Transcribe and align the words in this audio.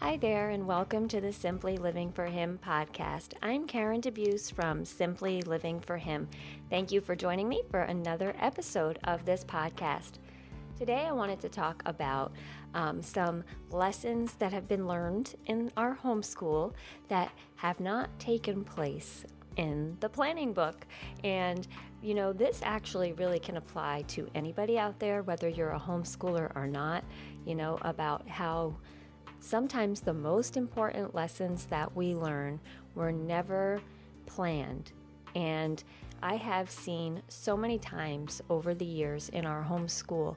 Hi 0.00 0.18
there, 0.18 0.50
and 0.50 0.66
welcome 0.66 1.08
to 1.08 1.22
the 1.22 1.32
Simply 1.32 1.78
Living 1.78 2.12
for 2.12 2.26
Him 2.26 2.60
podcast. 2.62 3.32
I'm 3.40 3.66
Karen 3.66 4.02
DeBeus 4.02 4.52
from 4.52 4.84
Simply 4.84 5.40
Living 5.40 5.80
for 5.80 5.96
Him. 5.96 6.28
Thank 6.68 6.92
you 6.92 7.00
for 7.00 7.16
joining 7.16 7.48
me 7.48 7.62
for 7.70 7.80
another 7.80 8.36
episode 8.38 8.98
of 9.04 9.24
this 9.24 9.42
podcast. 9.42 10.18
Today, 10.78 11.06
I 11.06 11.12
wanted 11.12 11.40
to 11.40 11.48
talk 11.48 11.82
about 11.86 12.32
um, 12.74 13.02
some 13.02 13.42
lessons 13.70 14.34
that 14.34 14.52
have 14.52 14.68
been 14.68 14.86
learned 14.86 15.34
in 15.46 15.72
our 15.78 15.96
homeschool 15.96 16.74
that 17.08 17.32
have 17.56 17.80
not 17.80 18.16
taken 18.18 18.64
place 18.64 19.24
in 19.56 19.96
the 20.00 20.10
planning 20.10 20.52
book. 20.52 20.86
And, 21.24 21.66
you 22.02 22.12
know, 22.12 22.34
this 22.34 22.60
actually 22.62 23.14
really 23.14 23.38
can 23.38 23.56
apply 23.56 24.02
to 24.08 24.28
anybody 24.34 24.78
out 24.78 25.00
there, 25.00 25.22
whether 25.22 25.48
you're 25.48 25.70
a 25.70 25.80
homeschooler 25.80 26.54
or 26.54 26.66
not, 26.66 27.02
you 27.46 27.54
know, 27.54 27.78
about 27.80 28.28
how 28.28 28.76
sometimes 29.40 30.00
the 30.00 30.14
most 30.14 30.56
important 30.56 31.14
lessons 31.14 31.66
that 31.66 31.94
we 31.96 32.14
learn 32.14 32.60
were 32.94 33.12
never 33.12 33.80
planned. 34.26 34.92
And 35.34 35.82
I 36.22 36.36
have 36.36 36.70
seen 36.70 37.22
so 37.28 37.56
many 37.56 37.78
times 37.78 38.40
over 38.48 38.74
the 38.74 38.84
years 38.84 39.28
in 39.28 39.46
our 39.46 39.64
homeschool 39.64 40.36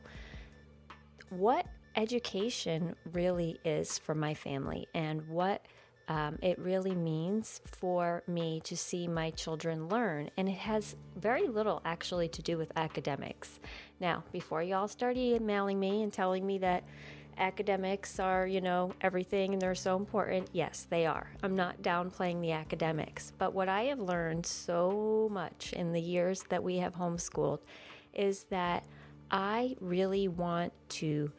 what 1.30 1.66
education 1.96 2.96
really 3.12 3.60
is 3.64 3.98
for 3.98 4.16
my 4.16 4.34
family 4.34 4.88
and 4.94 5.28
what 5.28 5.66
um, 6.08 6.40
it 6.42 6.58
really 6.58 6.96
means 6.96 7.62
for 7.66 8.24
me 8.26 8.62
to 8.64 8.76
see 8.76 9.08
my 9.08 9.30
children 9.30 9.88
learn. 9.90 10.32
And 10.38 10.50
it 10.50 10.58
has 10.58 10.96
very 11.16 11.48
little 11.48 11.82
actually 11.86 12.28
to 12.30 12.42
do 12.42 12.58
with 12.58 12.72
academics. 12.76 13.60
Now, 14.00 14.24
before 14.32 14.64
y'all 14.64 14.88
start 14.88 15.18
emailing 15.18 15.80
me 15.80 16.02
and 16.02 16.12
telling 16.12 16.48
me 16.48 16.58
that 16.60 16.84
academics 17.40 18.20
are, 18.20 18.46
you 18.46 18.62
know, 18.62 18.94
everything 19.02 19.54
and 19.54 19.62
they're 19.62 19.76
so 19.76 19.96
important, 19.96 20.50
yes, 20.54 20.86
they 20.90 21.06
are. 21.06 21.32
I'm 21.42 21.56
not 21.56 21.82
downplaying 21.82 22.42
the 22.42 22.52
academics. 22.52 23.34
But 23.38 23.54
what 23.54 23.70
I 23.70 23.84
have 23.84 24.00
learned 24.00 24.46
so 24.46 25.30
much 25.32 25.74
in 25.74 25.94
the 25.94 26.02
years 26.02 26.44
that 26.50 26.64
we 26.64 26.78
have 26.78 26.96
homeschooled 26.96 27.60
is 28.14 28.44
that 28.46 28.84
I 29.32 29.76
really 29.80 30.28
want 30.28 30.74
to. 30.90 31.32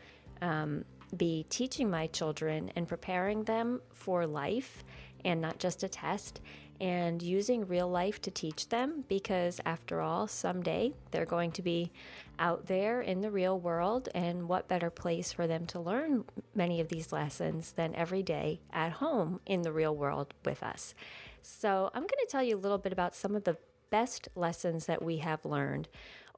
Um, 0.42 0.84
be 1.16 1.44
teaching 1.48 1.90
my 1.90 2.06
children 2.08 2.70
and 2.76 2.86
preparing 2.86 3.44
them 3.44 3.80
for 3.92 4.26
life 4.26 4.84
and 5.24 5.40
not 5.40 5.58
just 5.58 5.82
a 5.82 5.88
test 5.88 6.40
and 6.80 7.22
using 7.22 7.66
real 7.66 7.88
life 7.88 8.20
to 8.22 8.30
teach 8.30 8.68
them 8.68 9.04
because 9.08 9.60
after 9.66 10.00
all 10.00 10.26
someday 10.26 10.92
they're 11.10 11.26
going 11.26 11.52
to 11.52 11.62
be 11.62 11.92
out 12.38 12.66
there 12.66 13.00
in 13.00 13.20
the 13.20 13.30
real 13.30 13.58
world 13.58 14.08
and 14.14 14.48
what 14.48 14.68
better 14.68 14.90
place 14.90 15.32
for 15.32 15.46
them 15.46 15.66
to 15.66 15.78
learn 15.78 16.24
many 16.54 16.80
of 16.80 16.88
these 16.88 17.12
lessons 17.12 17.72
than 17.72 17.94
every 17.94 18.22
day 18.22 18.60
at 18.72 18.92
home 18.92 19.40
in 19.44 19.62
the 19.62 19.72
real 19.72 19.94
world 19.94 20.32
with 20.44 20.62
us. 20.62 20.94
So 21.42 21.90
i'm 21.94 22.02
going 22.02 22.08
to 22.08 22.28
tell 22.28 22.42
you 22.42 22.56
a 22.56 22.58
little 22.58 22.78
bit 22.78 22.92
about 22.92 23.14
some 23.14 23.34
of 23.34 23.44
the 23.44 23.56
best 23.90 24.28
lessons 24.34 24.86
that 24.86 25.02
we 25.02 25.18
have 25.18 25.44
learned 25.44 25.88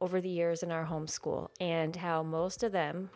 over 0.00 0.20
the 0.20 0.28
years 0.28 0.62
in 0.62 0.72
our 0.72 0.86
homeschool 0.86 1.48
and 1.60 1.96
how 1.96 2.22
most 2.22 2.62
of 2.62 2.72
them 2.72 3.10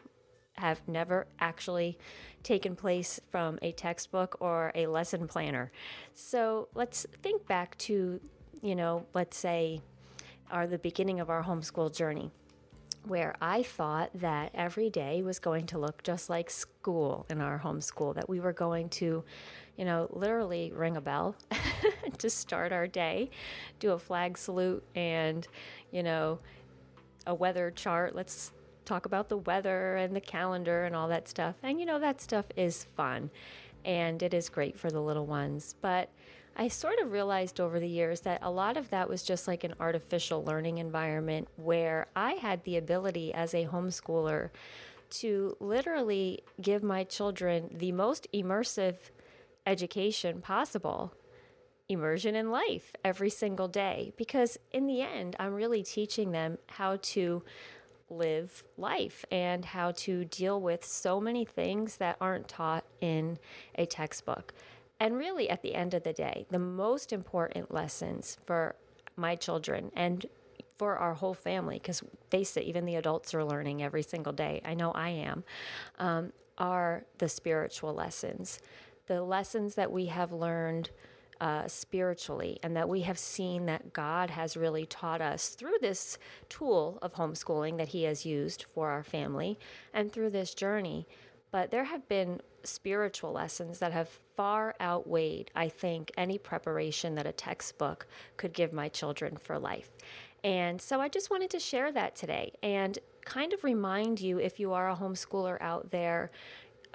have 0.58 0.80
never 0.86 1.26
actually 1.38 1.98
taken 2.42 2.76
place 2.76 3.20
from 3.30 3.58
a 3.62 3.72
textbook 3.72 4.36
or 4.40 4.72
a 4.74 4.86
lesson 4.86 5.26
planner. 5.26 5.72
So 6.14 6.68
let's 6.74 7.06
think 7.22 7.46
back 7.46 7.76
to, 7.78 8.20
you 8.62 8.74
know, 8.74 9.06
let's 9.14 9.36
say, 9.36 9.80
are 10.50 10.66
the 10.66 10.78
beginning 10.78 11.20
of 11.20 11.28
our 11.28 11.42
homeschool 11.42 11.94
journey 11.94 12.30
where 13.06 13.34
I 13.40 13.62
thought 13.62 14.10
that 14.14 14.50
every 14.54 14.90
day 14.90 15.22
was 15.22 15.38
going 15.38 15.66
to 15.66 15.78
look 15.78 16.02
just 16.02 16.28
like 16.28 16.50
school 16.50 17.24
in 17.30 17.40
our 17.40 17.60
homeschool, 17.60 18.14
that 18.16 18.28
we 18.28 18.40
were 18.40 18.52
going 18.52 18.88
to, 18.90 19.22
you 19.76 19.84
know, 19.84 20.08
literally 20.10 20.72
ring 20.74 20.96
a 20.96 21.00
bell 21.00 21.36
to 22.18 22.28
start 22.28 22.72
our 22.72 22.86
day, 22.86 23.30
do 23.78 23.92
a 23.92 23.98
flag 23.98 24.36
salute, 24.36 24.82
and, 24.96 25.46
you 25.92 26.02
know, 26.02 26.40
a 27.26 27.34
weather 27.34 27.70
chart. 27.70 28.14
Let's 28.14 28.52
talk 28.86 29.04
about 29.04 29.28
the 29.28 29.36
weather 29.36 29.96
and 29.96 30.16
the 30.16 30.20
calendar 30.20 30.84
and 30.84 30.96
all 30.96 31.08
that 31.08 31.28
stuff. 31.28 31.56
And 31.62 31.78
you 31.78 31.86
know, 31.86 31.98
that 31.98 32.20
stuff 32.20 32.46
is 32.56 32.84
fun 32.96 33.30
and 33.84 34.22
it 34.22 34.32
is 34.32 34.48
great 34.48 34.78
for 34.78 34.90
the 34.90 35.00
little 35.00 35.26
ones. 35.26 35.74
But 35.80 36.10
I 36.56 36.68
sort 36.68 36.98
of 37.00 37.12
realized 37.12 37.60
over 37.60 37.78
the 37.78 37.88
years 37.88 38.22
that 38.22 38.38
a 38.42 38.50
lot 38.50 38.78
of 38.78 38.88
that 38.88 39.08
was 39.08 39.22
just 39.22 39.46
like 39.46 39.62
an 39.62 39.74
artificial 39.78 40.42
learning 40.42 40.78
environment 40.78 41.48
where 41.56 42.06
I 42.16 42.32
had 42.32 42.64
the 42.64 42.78
ability 42.78 43.34
as 43.34 43.52
a 43.52 43.66
homeschooler 43.66 44.50
to 45.08 45.56
literally 45.60 46.40
give 46.60 46.82
my 46.82 47.04
children 47.04 47.70
the 47.72 47.92
most 47.92 48.26
immersive 48.32 48.96
education 49.66 50.40
possible 50.40 51.12
immersion 51.88 52.34
in 52.34 52.50
life 52.50 52.92
every 53.04 53.30
single 53.30 53.68
day 53.68 54.12
because 54.16 54.58
in 54.72 54.86
the 54.86 55.02
end 55.02 55.36
I'm 55.38 55.54
really 55.54 55.84
teaching 55.84 56.32
them 56.32 56.58
how 56.66 56.96
to 56.96 57.44
live 58.08 58.64
life 58.76 59.24
and 59.30 59.64
how 59.64 59.90
to 59.90 60.24
deal 60.24 60.60
with 60.60 60.84
so 60.84 61.20
many 61.20 61.44
things 61.44 61.96
that 61.96 62.16
aren't 62.20 62.48
taught 62.48 62.84
in 63.00 63.38
a 63.74 63.86
textbook. 63.86 64.52
And 64.98 65.16
really, 65.18 65.50
at 65.50 65.62
the 65.62 65.74
end 65.74 65.92
of 65.94 66.04
the 66.04 66.12
day, 66.12 66.46
the 66.50 66.58
most 66.58 67.12
important 67.12 67.72
lessons 67.72 68.38
for 68.46 68.76
my 69.16 69.34
children 69.34 69.90
and 69.94 70.26
for 70.78 70.96
our 70.96 71.14
whole 71.14 71.34
family, 71.34 71.78
because 71.78 72.02
face 72.30 72.56
it, 72.56 72.64
even 72.64 72.84
the 72.84 72.96
adults 72.96 73.34
are 73.34 73.44
learning 73.44 73.82
every 73.82 74.02
single 74.02 74.32
day. 74.32 74.60
I 74.64 74.74
know 74.74 74.92
I 74.92 75.08
am, 75.08 75.44
um, 75.98 76.32
are 76.58 77.04
the 77.18 77.28
spiritual 77.28 77.94
lessons. 77.94 78.60
The 79.06 79.22
lessons 79.22 79.74
that 79.76 79.92
we 79.92 80.06
have 80.06 80.32
learned 80.32 80.90
uh, 81.40 81.68
spiritually, 81.68 82.58
and 82.62 82.76
that 82.76 82.88
we 82.88 83.02
have 83.02 83.18
seen 83.18 83.66
that 83.66 83.92
God 83.92 84.30
has 84.30 84.56
really 84.56 84.86
taught 84.86 85.20
us 85.20 85.50
through 85.50 85.78
this 85.80 86.18
tool 86.48 86.98
of 87.02 87.14
homeschooling 87.14 87.76
that 87.78 87.88
He 87.88 88.04
has 88.04 88.24
used 88.26 88.62
for 88.62 88.90
our 88.90 89.02
family 89.02 89.58
and 89.92 90.12
through 90.12 90.30
this 90.30 90.54
journey. 90.54 91.06
But 91.50 91.70
there 91.70 91.84
have 91.84 92.08
been 92.08 92.40
spiritual 92.64 93.32
lessons 93.32 93.78
that 93.78 93.92
have 93.92 94.08
far 94.36 94.74
outweighed, 94.80 95.50
I 95.54 95.68
think, 95.68 96.10
any 96.16 96.38
preparation 96.38 97.14
that 97.14 97.26
a 97.26 97.32
textbook 97.32 98.06
could 98.36 98.52
give 98.52 98.72
my 98.72 98.88
children 98.88 99.36
for 99.36 99.58
life. 99.58 99.90
And 100.44 100.80
so 100.80 101.00
I 101.00 101.08
just 101.08 101.30
wanted 101.30 101.50
to 101.50 101.58
share 101.58 101.90
that 101.92 102.14
today 102.14 102.52
and 102.62 102.98
kind 103.24 103.52
of 103.52 103.64
remind 103.64 104.20
you 104.20 104.38
if 104.38 104.60
you 104.60 104.72
are 104.72 104.88
a 104.88 104.96
homeschooler 104.96 105.60
out 105.60 105.90
there, 105.90 106.30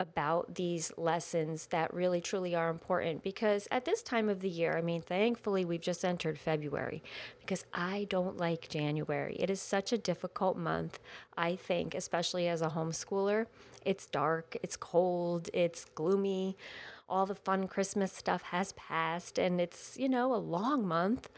about 0.02 0.56
these 0.56 0.92
lessons 0.98 1.68
that 1.68 1.94
really 1.94 2.20
truly 2.20 2.56
are 2.56 2.72
important 2.72 3.22
because 3.22 3.68
at 3.70 3.86
this 3.86 4.02
time 4.02 4.30
of 4.30 4.40
the 4.40 4.50
year, 4.50 4.76
I 4.76 4.82
mean, 4.82 5.04
thankfully 5.04 5.64
we've 5.64 5.80
just 5.80 6.04
entered 6.04 6.40
February 6.40 7.04
because 7.40 7.66
I 7.72 8.08
don't 8.10 8.36
like 8.36 8.68
January. 8.68 9.38
It 9.40 9.52
is 9.52 9.62
such 9.62 9.94
a 9.94 10.00
difficult 10.00 10.58
month, 10.58 11.00
I 11.38 11.56
think, 11.56 11.94
especially 11.94 12.48
as 12.48 12.64
a 12.64 12.70
homeschooler. 12.70 13.46
It's 13.86 14.08
dark, 14.08 14.58
it's 14.64 14.76
cold, 14.76 15.50
it's 15.54 15.86
gloomy. 15.86 16.58
All 17.08 17.28
the 17.28 17.36
fun 17.36 17.68
Christmas 17.68 18.12
stuff 18.12 18.42
has 18.44 18.72
passed, 18.72 19.38
and 19.38 19.62
it's, 19.62 19.98
you 20.00 20.10
know, 20.10 20.34
a 20.34 20.38
long 20.38 20.88
month. 20.88 21.30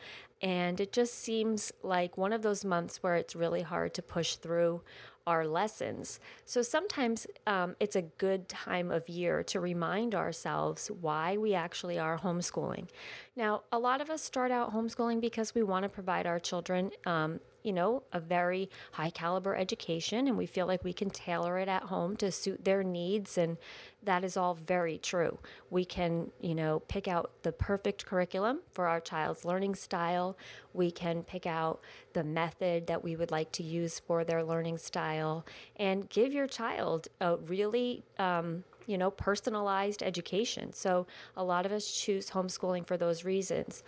And 0.41 0.79
it 0.79 0.91
just 0.91 1.16
seems 1.16 1.72
like 1.81 2.18
one 2.18 2.31
of 2.31 2.44
those 2.44 2.63
months 2.63 3.02
where 3.02 3.16
it's 3.16 3.35
really 3.35 3.62
hard 3.62 3.94
to 3.96 4.02
push 4.02 4.35
through 4.35 4.81
our 5.25 5.47
lessons. 5.47 6.19
So 6.45 6.61
sometimes 6.61 7.28
um, 7.47 7.75
it's 7.79 7.95
a 7.95 8.01
good 8.01 8.50
time 8.50 8.91
of 8.91 9.07
year 9.07 9.44
to 9.44 9.59
remind 9.59 10.13
ourselves 10.16 10.88
why 10.88 11.38
we 11.38 11.53
actually 11.53 11.97
are 11.97 12.19
homeschooling. 12.19 12.89
Now, 13.35 13.63
a 13.72 13.79
lot 13.79 14.01
of 14.01 14.09
us 14.09 14.22
start 14.22 14.51
out 14.51 14.73
homeschooling 14.73 15.22
because 15.22 15.56
we 15.56 15.63
want 15.63 15.84
to 15.84 15.89
provide 15.89 16.28
our 16.28 16.39
children 16.39 16.91
um, 17.06 17.39
you 17.63 17.72
know, 17.72 18.03
a 18.11 18.19
very 18.19 18.69
high 18.91 19.09
caliber 19.09 19.56
education 19.56 20.28
and 20.28 20.38
we 20.38 20.45
feel 20.45 20.67
like 20.67 20.84
we 20.84 20.94
can 20.94 21.09
tailor 21.09 21.57
it 21.57 21.67
at 21.67 21.84
home 21.84 22.16
to 22.17 22.31
suit 22.31 22.66
their 22.66 22.84
needs. 22.84 23.38
And 23.38 23.57
that 24.03 24.24
is 24.24 24.36
all 24.38 24.53
very 24.53 24.97
true. 24.97 25.40
We 25.70 25.85
can, 25.85 26.32
you 26.41 26.55
know, 26.55 26.82
pick 26.88 27.08
out 27.08 27.32
the 27.44 27.52
perfect 27.52 28.05
curriculum 28.05 28.59
for 28.72 28.88
our 28.88 29.00
child's 29.00 29.46
learning 29.46 29.76
style. 29.76 30.38
We 30.73 30.91
can 30.91 31.23
pick 31.23 31.46
out 31.46 31.82
the 32.14 32.23
method 32.23 32.88
that 32.88 33.03
we 33.03 33.16
would 33.16 33.32
like 33.32 33.52
to 33.53 33.64
use 33.64 34.00
for 34.00 34.23
their 34.23 34.44
learning 34.44 34.78
style 34.79 35.46
and 35.76 36.09
give 36.09 36.34
your 36.34 36.47
child 36.47 37.08
a 37.22 37.38
really, 37.38 38.03
um, 38.20 38.64
you 38.85 38.97
know, 38.97 39.11
personalized 39.11 40.03
education. 40.03 40.73
So 40.73 41.08
a 41.38 41.44
lot 41.44 41.66
of 41.66 41.72
us 41.72 41.91
choose 41.91 42.32
homeschooling 42.32 42.85
for 42.85 42.97
those 42.97 43.23
reasons. 43.23 43.84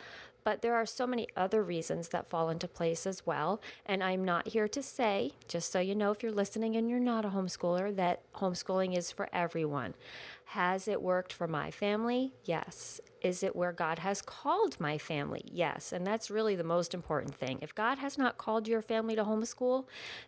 But 0.46 0.62
there 0.62 0.76
are 0.76 0.86
so 0.86 1.06
many 1.06 1.28
other 1.36 1.62
reasons 1.62 2.10
that 2.10 2.30
fall 2.30 2.50
into 2.50 2.68
place 2.70 3.06
as 3.06 3.26
well. 3.26 3.60
And 3.86 4.02
I'm 4.02 4.24
not 4.24 4.50
here 4.50 4.70
to 4.70 4.82
say, 4.82 5.34
just 5.50 5.72
so 5.72 5.80
you 5.82 5.96
know, 5.96 6.12
if 6.12 6.24
you're 6.24 6.32
listening 6.32 6.78
and 6.78 6.90
you're 6.90 7.00
not 7.00 7.26
a 7.26 7.30
homeschooler, 7.30 7.94
that 7.98 8.22
homeschooling 8.36 8.96
is 8.96 9.12
for 9.12 9.28
everyone. 9.34 9.96
Has 10.50 10.88
it 10.88 11.02
worked 11.02 11.34
for 11.34 11.48
my 11.48 11.72
family? 11.72 12.32
Yes. 12.46 13.02
Is 13.26 13.42
it 13.42 13.56
where 13.56 13.72
God 13.72 13.98
has 13.98 14.22
called 14.22 14.80
my 14.80 15.00
family? 15.00 15.46
Yes. 15.52 15.92
And 15.92 16.06
that's 16.06 16.30
really 16.30 16.56
the 16.56 16.64
most 16.64 16.94
important 16.94 17.34
thing. 17.34 17.58
If 17.60 17.74
God 17.74 17.98
has 17.98 18.20
not 18.20 18.38
called 18.38 18.68
your 18.68 18.84
family 18.84 19.16
to 19.16 19.24
homeschool, 19.24 19.86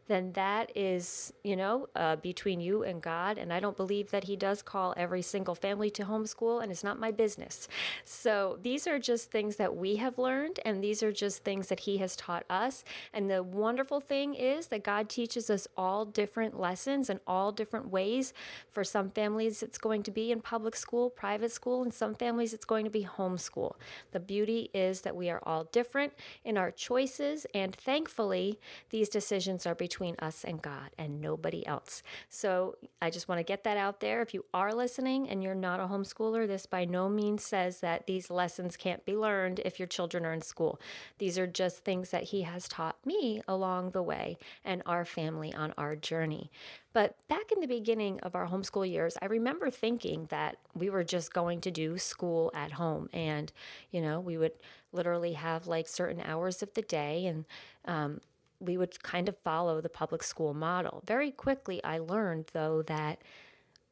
then 0.08 0.32
that 0.32 0.72
is, 0.76 1.32
you 1.44 1.56
know, 1.56 1.90
uh, 1.96 2.16
between 2.16 2.60
you 2.60 2.82
and 2.82 3.00
God. 3.00 3.38
And 3.38 3.54
I 3.54 3.60
don't 3.60 3.78
believe 3.78 4.10
that 4.10 4.24
He 4.24 4.36
does 4.36 4.64
call 4.64 4.96
every 4.98 5.22
single 5.22 5.54
family 5.54 5.92
to 5.92 6.06
homeschool, 6.06 6.64
and 6.64 6.72
it's 6.72 6.84
not 6.84 7.00
my 7.00 7.12
business. 7.12 7.68
So 8.04 8.58
these 8.64 8.88
are 8.88 8.98
just 8.98 9.30
things 9.30 9.58
that 9.58 9.76
we 9.76 9.98
have 9.98 10.18
learned, 10.18 10.60
and 10.66 10.84
these 10.84 11.04
are 11.04 11.12
just 11.12 11.44
things 11.44 11.68
that 11.68 11.82
He 11.82 12.00
has 12.00 12.16
taught 12.16 12.46
us. 12.50 12.84
And 13.14 13.30
the 13.30 13.44
wonderful 13.44 14.00
thing 14.00 14.34
is 14.34 14.68
that 14.68 14.84
God 14.84 15.08
teaches 15.08 15.52
us 15.52 15.68
all 15.78 16.04
different 16.04 16.60
lessons 16.60 17.12
and 17.12 17.20
all 17.28 17.52
different 17.52 17.92
ways. 17.92 18.34
For 18.72 18.84
some 18.84 19.12
families, 19.12 19.62
it's 19.62 19.78
going 19.78 20.02
to 20.02 20.12
be 20.12 20.32
in 20.32 20.42
public 20.42 20.76
school, 20.76 21.12
private 21.12 21.52
school, 21.52 21.84
and 21.84 21.94
some 21.94 22.16
families, 22.16 22.56
it's 22.56 22.66
going 22.66 22.87
to 22.88 23.00
be 23.00 23.06
homeschool. 23.06 23.76
The 24.12 24.20
beauty 24.20 24.70
is 24.74 25.02
that 25.02 25.16
we 25.16 25.30
are 25.30 25.42
all 25.44 25.66
different 25.66 26.14
in 26.44 26.58
our 26.58 26.72
choices, 26.72 27.46
and 27.54 27.76
thankfully, 27.76 28.60
these 28.90 29.10
decisions 29.10 29.66
are 29.66 29.76
between 29.76 30.16
us 30.20 30.44
and 30.44 30.62
God 30.62 30.92
and 30.98 31.22
nobody 31.22 31.66
else. 31.68 32.04
So 32.30 32.78
I 33.02 33.10
just 33.10 33.28
want 33.28 33.40
to 33.40 33.44
get 33.44 33.64
that 33.64 33.78
out 33.78 34.00
there. 34.00 34.22
If 34.22 34.34
you 34.34 34.46
are 34.54 34.74
listening 34.74 35.30
and 35.30 35.44
you're 35.44 35.56
not 35.56 35.80
a 35.80 35.88
homeschooler, 35.88 36.48
this 36.48 36.66
by 36.66 36.86
no 36.86 37.10
means 37.10 37.44
says 37.44 37.80
that 37.82 38.08
these 38.08 38.30
lessons 38.30 38.78
can't 38.78 39.06
be 39.06 39.16
learned 39.16 39.60
if 39.66 39.80
your 39.80 39.88
children 39.88 40.26
are 40.26 40.34
in 40.34 40.42
school. 40.42 40.80
These 41.18 41.38
are 41.38 41.48
just 41.48 41.84
things 41.84 42.10
that 42.12 42.24
He 42.24 42.44
has 42.44 42.68
taught 42.68 42.98
me 43.06 43.42
along 43.48 43.92
the 43.92 44.04
way 44.04 44.38
and 44.64 44.82
our 44.86 45.06
family 45.06 45.54
on 45.54 45.74
our 45.78 45.96
journey. 45.96 46.52
But 46.98 47.16
back 47.28 47.52
in 47.52 47.60
the 47.60 47.68
beginning 47.68 48.20
of 48.22 48.34
our 48.34 48.48
homeschool 48.48 48.90
years, 48.90 49.18
I 49.22 49.28
remember 49.28 49.70
thinking 49.70 50.26
that 50.32 50.58
we 50.74 50.90
were 50.90 51.04
just 51.04 51.32
going 51.32 51.62
to 51.62 51.70
do 51.70 52.00
school 52.00 52.50
at 52.56 52.72
home. 52.72 53.08
And, 53.14 53.54
you 53.92 54.02
know, 54.02 54.20
we 54.20 54.36
would 54.36 54.54
literally 54.92 55.34
have 55.34 55.68
like 55.68 55.88
certain 55.88 56.20
hours 56.22 56.64
of 56.64 56.74
the 56.74 56.82
day 56.82 57.28
and, 57.28 57.46
um, 57.86 58.22
we 58.60 58.78
would 58.78 59.04
kind 59.04 59.30
of 59.30 59.38
follow 59.38 59.80
the 59.80 59.90
public 59.90 60.24
school 60.24 60.56
model. 60.56 61.04
Very 61.06 61.30
quickly, 61.30 61.84
I 61.84 62.00
learned, 62.00 62.48
though, 62.54 62.82
that 62.88 63.22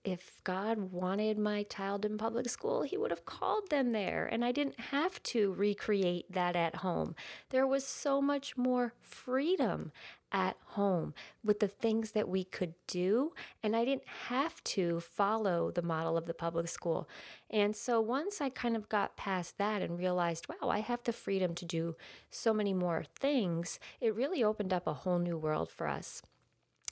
if 0.03 0.43
God 0.43 0.91
wanted 0.91 1.37
my 1.37 1.61
child 1.61 2.05
in 2.05 2.17
public 2.17 2.49
school, 2.49 2.81
He 2.81 2.97
would 2.97 3.11
have 3.11 3.25
called 3.25 3.69
them 3.69 3.91
there, 3.91 4.25
and 4.31 4.43
I 4.43 4.51
didn't 4.51 4.79
have 4.79 5.21
to 5.23 5.53
recreate 5.53 6.31
that 6.31 6.55
at 6.55 6.77
home. 6.77 7.15
There 7.49 7.67
was 7.67 7.85
so 7.85 8.19
much 8.19 8.57
more 8.57 8.93
freedom 8.99 9.91
at 10.35 10.57
home 10.71 11.13
with 11.45 11.61
the 11.61 11.67
things 11.67 12.11
that 12.11 12.27
we 12.27 12.43
could 12.43 12.73
do, 12.87 13.31
and 13.63 13.73
I 13.73 13.85
didn't 13.85 14.07
have 14.27 14.61
to 14.65 14.99
follow 14.99 15.71
the 15.71 15.81
model 15.81 16.17
of 16.17 16.25
the 16.25 16.33
public 16.33 16.67
school. 16.67 17.07
And 17.49 17.73
so 17.73 18.01
once 18.01 18.41
I 18.41 18.49
kind 18.49 18.75
of 18.75 18.89
got 18.89 19.15
past 19.15 19.57
that 19.59 19.81
and 19.81 19.97
realized, 19.97 20.47
wow, 20.49 20.69
I 20.69 20.79
have 20.79 21.01
the 21.03 21.13
freedom 21.13 21.55
to 21.55 21.65
do 21.65 21.95
so 22.29 22.53
many 22.53 22.73
more 22.73 23.05
things, 23.17 23.79
it 24.01 24.13
really 24.13 24.43
opened 24.43 24.73
up 24.73 24.85
a 24.85 24.93
whole 24.93 25.19
new 25.19 25.37
world 25.37 25.71
for 25.71 25.87
us. 25.87 26.21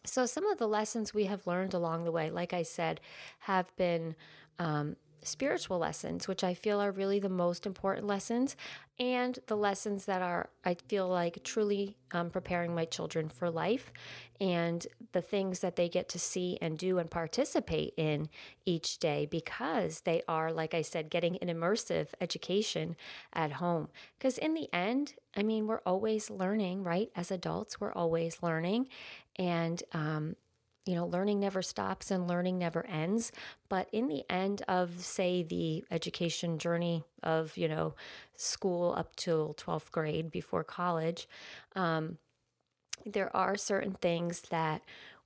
So, 0.05 0.25
some 0.25 0.45
of 0.45 0.57
the 0.57 0.67
lessons 0.67 1.13
we 1.13 1.25
have 1.25 1.47
learned 1.47 1.73
along 1.73 2.03
the 2.03 2.11
way, 2.11 2.29
like 2.29 2.53
I 2.53 2.63
said, 2.63 2.99
have 3.39 3.73
been 3.77 4.15
um, 4.59 4.97
spiritual 5.23 5.79
lessons, 5.79 6.27
which 6.27 6.43
I 6.43 6.53
feel 6.53 6.79
are 6.79 6.91
really 6.91 7.19
the 7.19 7.29
most 7.29 7.65
important 7.65 8.07
lessons, 8.07 8.55
and 8.99 9.39
the 9.47 9.57
lessons 9.57 10.05
that 10.05 10.21
are, 10.21 10.49
I 10.63 10.75
feel 10.75 11.07
like, 11.07 11.43
truly 11.43 11.97
um, 12.11 12.29
preparing 12.29 12.75
my 12.75 12.85
children 12.85 13.27
for 13.29 13.49
life 13.49 13.91
and 14.39 14.85
the 15.13 15.21
things 15.21 15.59
that 15.59 15.75
they 15.75 15.89
get 15.89 16.07
to 16.09 16.19
see 16.19 16.57
and 16.61 16.77
do 16.77 16.99
and 16.99 17.09
participate 17.09 17.93
in 17.97 18.29
each 18.65 18.99
day 18.99 19.25
because 19.25 20.01
they 20.01 20.21
are, 20.27 20.51
like 20.51 20.73
I 20.73 20.83
said, 20.83 21.09
getting 21.09 21.37
an 21.37 21.47
immersive 21.47 22.09
education 22.21 22.95
at 23.33 23.53
home. 23.53 23.89
Because 24.17 24.37
in 24.37 24.53
the 24.53 24.71
end, 24.71 25.13
I 25.35 25.43
mean, 25.43 25.65
we're 25.65 25.81
always 25.85 26.29
learning, 26.29 26.83
right? 26.83 27.09
As 27.15 27.31
adults, 27.31 27.81
we're 27.81 27.93
always 27.93 28.43
learning. 28.43 28.89
And 29.37 29.81
um, 29.93 30.35
you 30.85 30.95
know, 30.95 31.05
learning 31.05 31.39
never 31.39 31.61
stops 31.61 32.11
and 32.11 32.27
learning 32.27 32.57
never 32.57 32.85
ends. 32.87 33.31
But 33.69 33.87
in 33.91 34.07
the 34.07 34.23
end 34.29 34.63
of, 34.67 34.99
say, 34.99 35.43
the 35.43 35.83
education 35.89 36.57
journey 36.57 37.03
of, 37.21 37.57
you 37.57 37.67
know, 37.67 37.95
school 38.35 38.93
up 38.97 39.15
till 39.15 39.53
12th 39.53 39.91
grade 39.91 40.29
before 40.29 40.63
college, 40.63 41.27
um, 41.75 42.17
there 43.05 43.35
are 43.35 43.55
certain 43.55 43.93
things 43.93 44.41
that 44.49 44.81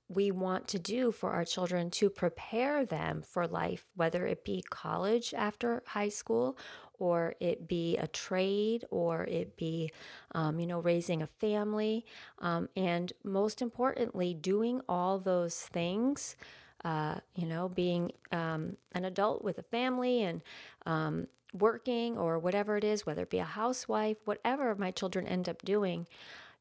we 0.08 0.30
want 0.30 0.66
to 0.68 0.78
do 0.78 1.12
for 1.12 1.32
our 1.32 1.44
children 1.44 1.90
to 1.90 2.08
prepare 2.08 2.84
them 2.84 3.22
for 3.22 3.46
life, 3.46 3.86
whether 3.94 4.26
it 4.26 4.44
be 4.44 4.64
college 4.70 5.34
after 5.36 5.82
high 5.88 6.08
school 6.08 6.56
or 6.98 7.34
it 7.40 7.68
be 7.68 7.96
a 7.96 8.06
trade 8.06 8.84
or 8.90 9.24
it 9.24 9.56
be, 9.56 9.90
um, 10.32 10.58
you 10.60 10.66
know, 10.66 10.80
raising 10.80 11.22
a 11.22 11.26
family. 11.26 12.04
Um, 12.40 12.68
and 12.76 13.12
most 13.24 13.62
importantly, 13.62 14.34
doing 14.34 14.80
all 14.88 15.18
those 15.18 15.56
things. 15.56 16.36
Uh, 16.84 17.16
you 17.34 17.44
know, 17.44 17.68
being 17.68 18.12
um, 18.30 18.76
an 18.92 19.04
adult 19.04 19.42
with 19.42 19.58
a 19.58 19.64
family 19.64 20.22
and 20.22 20.40
um, 20.86 21.26
working 21.52 22.16
or 22.16 22.38
whatever 22.38 22.76
it 22.76 22.84
is, 22.84 23.04
whether 23.04 23.22
it 23.22 23.30
be 23.30 23.38
a 23.38 23.44
housewife, 23.44 24.16
whatever 24.24 24.74
my 24.74 24.90
children 24.90 25.26
end 25.26 25.48
up 25.48 25.62
doing, 25.62 26.06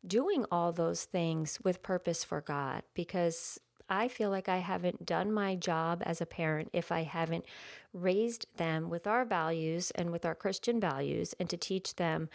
doing 0.06 0.46
all 0.52 0.72
those 0.72 1.04
things 1.04 1.60
with 1.64 1.84
purpose 1.84 2.24
for 2.24 2.42
God 2.42 2.84
because 2.94 3.60
I 3.90 4.08
feel 4.08 4.30
like 4.30 4.50
I 4.50 4.58
haven't 4.58 5.06
done 5.06 5.32
my 5.32 5.56
job 5.56 6.04
as 6.06 6.22
a 6.22 6.26
parent 6.26 6.70
if 6.74 6.92
I 6.92 7.04
haven't 7.04 7.46
raised 7.94 8.46
them 8.58 8.90
with 8.90 9.08
our 9.08 9.26
values 9.26 9.92
and 9.92 10.12
with 10.12 10.26
our 10.26 10.36
Christian 10.36 10.80
values 10.80 11.34
and 11.40 11.50
to 11.50 11.58
teach 11.58 11.96
them 11.96 12.30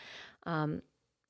um, 0.44 0.82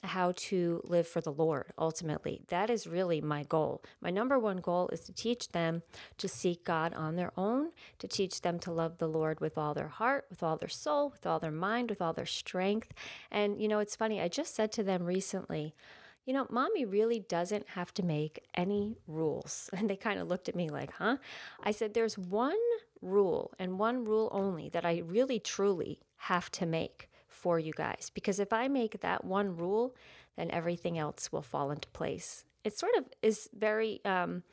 how 0.05 0.33
to 0.35 0.81
live 0.85 1.07
for 1.07 1.21
the 1.21 1.33
Lord 1.33 1.73
ultimately. 1.79 2.43
That 2.49 2.71
is 2.71 2.87
really 2.87 3.21
my 3.21 3.45
goal. 3.45 3.83
My 4.01 4.11
number 4.11 4.39
one 4.39 4.57
goal 4.57 4.89
is 4.93 5.01
to 5.03 5.13
teach 5.13 5.49
them 5.51 5.83
to 6.19 6.29
seek 6.29 6.65
God 6.65 6.93
on 6.95 7.17
their 7.17 7.33
own, 7.37 7.71
to 7.99 8.09
teach 8.09 8.41
them 8.41 8.59
to 8.61 8.73
love 8.73 8.99
the 8.99 9.09
Lord 9.09 9.41
with 9.41 9.57
all 9.57 9.75
their 9.75 9.89
heart, 9.89 10.27
with 10.29 10.43
all 10.43 10.57
their 10.57 10.69
soul, 10.69 11.11
with 11.11 11.27
all 11.27 11.39
their 11.39 11.53
mind, 11.53 11.89
with 11.89 12.03
all 12.03 12.13
their 12.13 12.27
strength. 12.27 12.93
And, 13.31 13.61
you 13.61 13.69
know, 13.69 13.79
it's 13.79 13.97
funny, 13.97 14.21
I 14.21 14.29
just 14.29 14.55
said 14.55 14.73
to 14.73 14.83
them 14.83 15.05
recently, 15.05 15.75
you 16.25 16.33
know, 16.33 16.47
mommy 16.51 16.85
really 16.85 17.21
doesn't 17.21 17.71
have 17.71 17.93
to 17.95 18.03
make 18.03 18.45
any 18.55 18.97
rules. 19.07 19.69
And 19.77 19.91
they 19.91 19.97
kind 19.97 20.21
of 20.21 20.29
looked 20.29 20.49
at 20.49 20.55
me 20.55 20.69
like, 20.69 20.93
huh? 20.93 21.17
I 21.63 21.73
said, 21.73 21.95
there's 21.95 22.17
one 22.17 22.59
rule 23.01 23.53
and 23.59 23.79
one 23.79 24.05
rule 24.05 24.29
only 24.33 24.69
that 24.69 24.85
I 24.85 25.03
really 25.05 25.41
truly 25.41 26.01
have 26.17 26.51
to 26.53 26.67
make 26.67 27.11
for 27.27 27.59
you 27.59 27.73
guys. 27.73 28.11
Because 28.15 28.39
if 28.39 28.53
I 28.53 28.69
make 28.69 29.01
that 29.01 29.25
one 29.25 29.57
rule, 29.57 29.97
then 30.37 30.51
everything 30.51 30.99
else 30.99 31.33
will 31.33 31.43
fall 31.43 31.71
into 31.71 31.89
place. 31.89 32.45
It 32.63 32.79
sort 32.79 32.95
of 32.97 33.07
is 33.23 33.49
very, 33.53 34.01
um, 34.05 34.45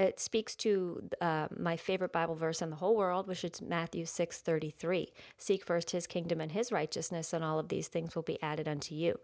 it 0.00 0.18
speaks 0.18 0.56
to 0.56 1.08
uh, 1.20 1.48
my 1.56 1.76
favorite 1.76 2.12
Bible 2.12 2.34
verse 2.34 2.62
in 2.62 2.70
the 2.70 2.76
whole 2.76 2.96
world, 2.96 3.26
which 3.26 3.44
is 3.44 3.60
Matthew 3.60 4.06
6 4.06 4.38
33. 4.38 5.12
Seek 5.36 5.64
first 5.64 5.90
his 5.90 6.06
kingdom 6.06 6.40
and 6.40 6.52
his 6.52 6.72
righteousness, 6.72 7.32
and 7.32 7.44
all 7.44 7.58
of 7.58 7.68
these 7.68 7.88
things 7.88 8.14
will 8.14 8.22
be 8.22 8.42
added 8.42 8.66
unto 8.66 8.94
you. 8.94 9.18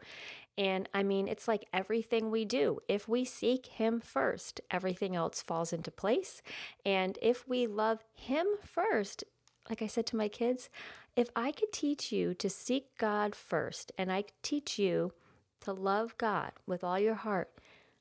And 0.58 0.88
I 0.94 1.02
mean, 1.02 1.28
it's 1.28 1.48
like 1.48 1.66
everything 1.72 2.30
we 2.30 2.44
do. 2.44 2.80
If 2.88 3.08
we 3.08 3.24
seek 3.24 3.66
Him 3.66 4.00
first, 4.00 4.60
everything 4.70 5.14
else 5.14 5.42
falls 5.42 5.72
into 5.72 5.90
place. 5.90 6.42
And 6.84 7.18
if 7.20 7.46
we 7.46 7.66
love 7.66 8.04
Him 8.14 8.46
first, 8.62 9.24
like 9.68 9.82
I 9.82 9.86
said 9.86 10.06
to 10.06 10.16
my 10.16 10.28
kids, 10.28 10.70
if 11.14 11.28
I 11.36 11.52
could 11.52 11.72
teach 11.72 12.12
you 12.12 12.34
to 12.34 12.48
seek 12.48 12.96
God 12.98 13.34
first 13.34 13.92
and 13.98 14.10
I 14.12 14.24
teach 14.42 14.78
you 14.78 15.12
to 15.60 15.72
love 15.72 16.16
God 16.18 16.52
with 16.66 16.84
all 16.84 16.98
your 16.98 17.14
heart, 17.14 17.50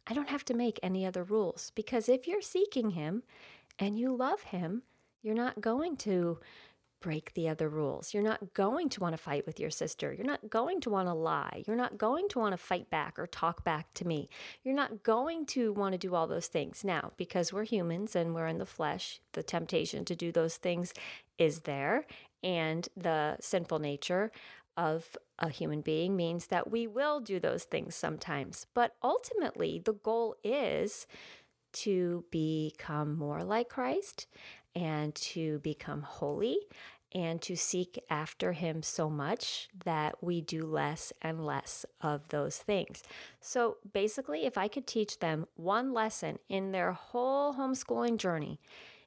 I 0.07 0.13
don't 0.13 0.29
have 0.29 0.45
to 0.45 0.53
make 0.53 0.79
any 0.83 1.05
other 1.05 1.23
rules 1.23 1.71
because 1.75 2.09
if 2.09 2.27
you're 2.27 2.41
seeking 2.41 2.91
Him 2.91 3.23
and 3.79 3.97
you 3.97 4.15
love 4.15 4.43
Him, 4.43 4.83
you're 5.21 5.35
not 5.35 5.61
going 5.61 5.97
to 5.97 6.39
break 7.05 7.33
the 7.33 7.47
other 7.47 7.69
rules. 7.69 8.13
You're 8.15 8.23
not 8.23 8.53
going 8.55 8.89
to 8.89 8.99
want 8.99 9.13
to 9.13 9.21
fight 9.21 9.45
with 9.45 9.59
your 9.59 9.69
sister. 9.69 10.11
You're 10.11 10.25
not 10.25 10.49
going 10.49 10.81
to 10.81 10.89
want 10.89 11.07
to 11.07 11.13
lie. 11.13 11.63
You're 11.67 11.75
not 11.75 11.99
going 11.99 12.27
to 12.29 12.39
want 12.39 12.53
to 12.53 12.57
fight 12.57 12.89
back 12.89 13.19
or 13.19 13.27
talk 13.27 13.63
back 13.63 13.93
to 13.95 14.07
me. 14.07 14.27
You're 14.63 14.73
not 14.73 15.03
going 15.03 15.45
to 15.47 15.71
want 15.71 15.91
to 15.91 15.99
do 15.99 16.15
all 16.15 16.25
those 16.25 16.47
things. 16.47 16.83
Now, 16.83 17.11
because 17.15 17.53
we're 17.53 17.63
humans 17.63 18.15
and 18.15 18.33
we're 18.33 18.47
in 18.47 18.57
the 18.57 18.65
flesh, 18.65 19.19
the 19.33 19.43
temptation 19.43 20.03
to 20.05 20.15
do 20.15 20.31
those 20.31 20.57
things 20.57 20.93
is 21.37 21.61
there. 21.61 22.07
And 22.43 22.87
the 22.97 23.37
sinful 23.39 23.79
nature 23.79 24.31
of 24.77 25.17
a 25.39 25.49
human 25.49 25.81
being 25.81 26.15
means 26.15 26.47
that 26.47 26.71
we 26.71 26.87
will 26.87 27.19
do 27.19 27.39
those 27.39 27.63
things 27.63 27.95
sometimes. 27.95 28.67
But 28.73 28.95
ultimately, 29.03 29.79
the 29.83 29.93
goal 29.93 30.35
is 30.43 31.07
to 31.73 32.25
become 32.31 33.17
more 33.17 33.43
like 33.43 33.69
Christ 33.69 34.27
and 34.73 35.13
to 35.15 35.59
become 35.59 36.01
holy 36.01 36.57
and 37.13 37.41
to 37.41 37.55
seek 37.55 37.97
after 38.09 38.51
Him 38.51 38.83
so 38.83 39.09
much 39.09 39.69
that 39.85 40.21
we 40.21 40.41
do 40.41 40.65
less 40.65 41.13
and 41.21 41.45
less 41.45 41.85
of 42.01 42.27
those 42.27 42.57
things. 42.57 43.03
So 43.39 43.77
basically, 43.93 44.45
if 44.45 44.57
I 44.57 44.67
could 44.67 44.85
teach 44.85 45.19
them 45.19 45.47
one 45.55 45.93
lesson 45.93 46.39
in 46.49 46.71
their 46.71 46.91
whole 46.91 47.53
homeschooling 47.55 48.17
journey, 48.17 48.59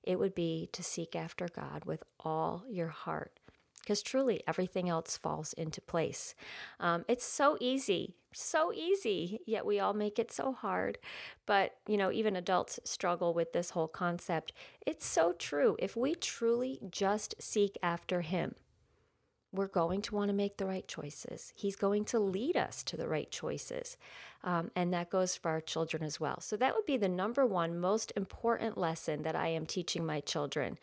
it 0.02 0.18
would 0.18 0.34
be 0.34 0.70
to 0.72 0.82
seek 0.82 1.14
after 1.14 1.48
God 1.48 1.84
with 1.84 2.02
all 2.20 2.64
your 2.68 2.88
heart 2.88 3.38
because 3.88 4.02
truly 4.02 4.42
everything 4.46 4.86
else 4.90 5.16
falls 5.16 5.54
into 5.54 5.80
place. 5.80 6.34
Um, 6.78 7.06
it's 7.08 7.24
so 7.24 7.56
easy, 7.58 8.16
so 8.34 8.70
easy, 8.70 9.40
yet 9.46 9.64
we 9.64 9.80
all 9.80 9.94
make 9.94 10.18
it 10.18 10.30
so 10.30 10.52
hard. 10.52 10.98
But, 11.46 11.76
you 11.86 11.96
know, 11.96 12.12
even 12.12 12.36
adults 12.36 12.78
struggle 12.84 13.32
with 13.32 13.54
this 13.54 13.70
whole 13.70 13.88
concept. 13.88 14.52
It's 14.86 15.06
so 15.06 15.32
true. 15.32 15.74
If 15.78 15.96
we 15.96 16.14
truly 16.14 16.80
just 16.90 17.34
seek 17.40 17.78
after 17.82 18.20
Him, 18.20 18.56
we're 19.54 19.68
going 19.68 20.02
to 20.02 20.14
want 20.14 20.28
to 20.28 20.34
make 20.34 20.58
the 20.58 20.66
right 20.66 20.86
choices. 20.86 21.54
He's 21.56 21.74
going 21.74 22.04
to 22.06 22.18
lead 22.18 22.58
us 22.58 22.82
to 22.82 22.98
the 22.98 23.08
right 23.08 23.30
choices. 23.30 23.96
Um, 24.44 24.70
and 24.76 24.92
that 24.92 25.08
goes 25.08 25.34
for 25.34 25.50
our 25.50 25.62
children 25.62 26.02
as 26.02 26.20
well. 26.20 26.42
So, 26.42 26.58
that 26.58 26.74
would 26.74 26.84
be 26.84 26.98
the 26.98 27.08
number 27.08 27.46
one 27.46 27.80
most 27.80 28.12
important 28.14 28.76
lesson 28.76 29.22
that 29.22 29.34
I 29.34 29.48
am 29.48 29.64
teaching 29.64 30.04
my 30.04 30.20
children. 30.20 30.76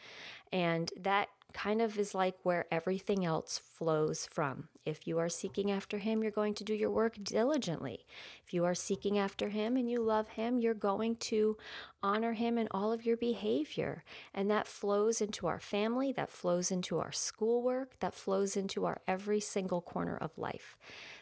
And 0.51 0.91
that 0.99 1.29
kind 1.55 1.81
of 1.81 1.97
is 1.97 2.13
like 2.13 2.35
where 2.43 2.65
everything 2.69 3.25
else 3.25 3.57
flows 3.57 4.27
from. 4.29 4.67
If 4.85 5.07
you 5.07 5.17
are 5.19 5.29
seeking 5.29 5.71
after 5.71 5.99
Him, 5.99 6.21
you're 6.21 6.29
going 6.29 6.53
to 6.55 6.65
do 6.65 6.73
your 6.73 6.91
work 6.91 7.15
diligently. 7.23 8.05
If 8.45 8.53
you 8.53 8.65
are 8.65 8.75
seeking 8.75 9.17
after 9.17 9.47
Him 9.47 9.77
and 9.77 9.89
you 9.89 10.01
love 10.01 10.27
Him, 10.27 10.59
you're 10.59 10.73
going 10.73 11.15
to 11.31 11.57
honor 12.03 12.33
Him 12.33 12.57
in 12.57 12.67
all 12.71 12.91
of 12.91 13.05
your 13.05 13.15
behavior. 13.15 14.03
And 14.33 14.51
that 14.51 14.67
flows 14.67 15.21
into 15.21 15.47
our 15.47 15.61
family, 15.61 16.11
that 16.11 16.29
flows 16.29 16.71
into 16.71 16.99
our 16.99 17.13
schoolwork, 17.13 17.99
that 18.01 18.13
flows 18.13 18.57
into 18.57 18.85
our 18.85 18.99
every 19.07 19.39
single 19.39 19.81
corner 19.81 20.17
of 20.17 20.37
life. 20.37 20.75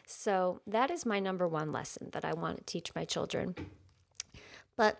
So 0.04 0.60
that 0.66 0.90
is 0.90 1.06
my 1.06 1.20
number 1.20 1.46
one 1.46 1.70
lesson 1.70 2.10
that 2.12 2.24
I 2.24 2.32
want 2.32 2.58
to 2.58 2.64
teach 2.64 2.92
my 2.96 3.04
children. 3.04 3.54
But 4.76 4.98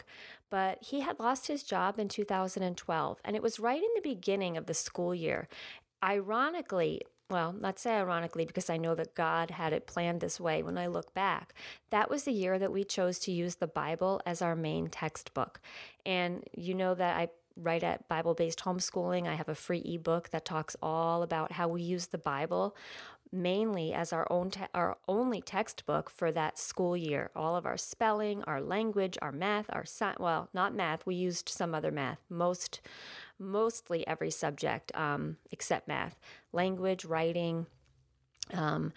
But 0.49 0.81
he 0.81 1.01
had 1.01 1.19
lost 1.19 1.47
his 1.47 1.63
job 1.63 1.99
in 1.99 2.07
2012, 2.07 3.19
and 3.25 3.35
it 3.35 3.43
was 3.43 3.59
right 3.59 3.83
in 3.83 3.89
the 3.93 4.09
beginning 4.15 4.55
of 4.55 4.67
the 4.67 4.73
school 4.73 5.13
year. 5.13 5.49
Ironically, 6.01 7.01
well, 7.29 7.51
not 7.51 7.77
say 7.77 7.97
ironically, 7.97 8.45
because 8.45 8.69
I 8.69 8.77
know 8.77 8.95
that 8.95 9.15
God 9.15 9.51
had 9.51 9.73
it 9.73 9.85
planned 9.85 10.21
this 10.21 10.39
way 10.39 10.63
when 10.63 10.77
I 10.77 10.87
look 10.87 11.13
back. 11.13 11.53
That 11.89 12.09
was 12.09 12.23
the 12.23 12.31
year 12.31 12.57
that 12.57 12.71
we 12.71 12.85
chose 12.85 13.19
to 13.19 13.33
use 13.33 13.55
the 13.55 13.67
Bible 13.67 14.21
as 14.25 14.41
our 14.41 14.55
main 14.55 14.87
textbook. 14.87 15.59
And 16.05 16.43
you 16.53 16.73
know 16.73 16.95
that 16.95 17.17
I 17.17 17.27
right 17.55 17.83
at 17.83 18.07
Bible 18.07 18.33
based 18.33 18.59
homeschooling. 18.59 19.27
I 19.27 19.35
have 19.35 19.49
a 19.49 19.55
free 19.55 19.81
ebook 19.85 20.29
that 20.29 20.45
talks 20.45 20.75
all 20.81 21.23
about 21.23 21.53
how 21.53 21.67
we 21.67 21.81
use 21.81 22.07
the 22.07 22.17
Bible 22.17 22.75
mainly 23.33 23.93
as 23.93 24.13
our 24.13 24.27
own 24.31 24.51
te- 24.51 24.61
our 24.75 24.95
only 25.07 25.41
textbook 25.41 26.09
for 26.09 26.31
that 26.31 26.57
school 26.59 26.95
year. 26.95 27.31
All 27.35 27.55
of 27.55 27.65
our 27.65 27.77
spelling, 27.77 28.43
our 28.43 28.61
language, 28.61 29.17
our 29.21 29.31
math, 29.31 29.65
our 29.73 29.83
science, 29.85 30.19
well, 30.19 30.49
not 30.53 30.75
math, 30.75 31.05
we 31.05 31.15
used 31.15 31.49
some 31.49 31.73
other 31.73 31.91
math. 31.91 32.19
Most 32.29 32.79
mostly 33.39 34.05
every 34.07 34.29
subject 34.29 34.95
um, 34.95 35.37
except 35.51 35.87
math. 35.87 36.19
Language, 36.53 37.05
writing, 37.05 37.65
um, 38.53 38.93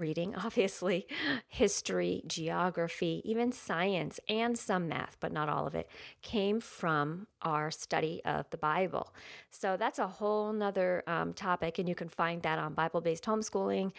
reading, 0.00 0.34
obviously, 0.44 1.06
history, 1.46 2.22
geography, 2.26 3.22
even 3.24 3.52
science, 3.52 4.18
and 4.28 4.58
some 4.58 4.88
math, 4.88 5.16
but 5.20 5.32
not 5.32 5.48
all 5.48 5.66
of 5.66 5.74
it, 5.74 5.88
came 6.22 6.60
from 6.60 7.26
our 7.42 7.70
study 7.70 8.20
of 8.24 8.48
the 8.50 8.56
Bible. 8.56 9.14
So 9.50 9.76
that's 9.76 9.98
a 9.98 10.08
whole 10.08 10.52
nother 10.52 11.04
um, 11.06 11.32
topic, 11.34 11.78
and 11.78 11.88
you 11.88 11.94
can 11.94 12.08
find 12.08 12.42
that 12.42 12.58
on 12.58 12.74
Bible 12.74 13.00
based 13.00 13.24
homeschooling. 13.24 13.92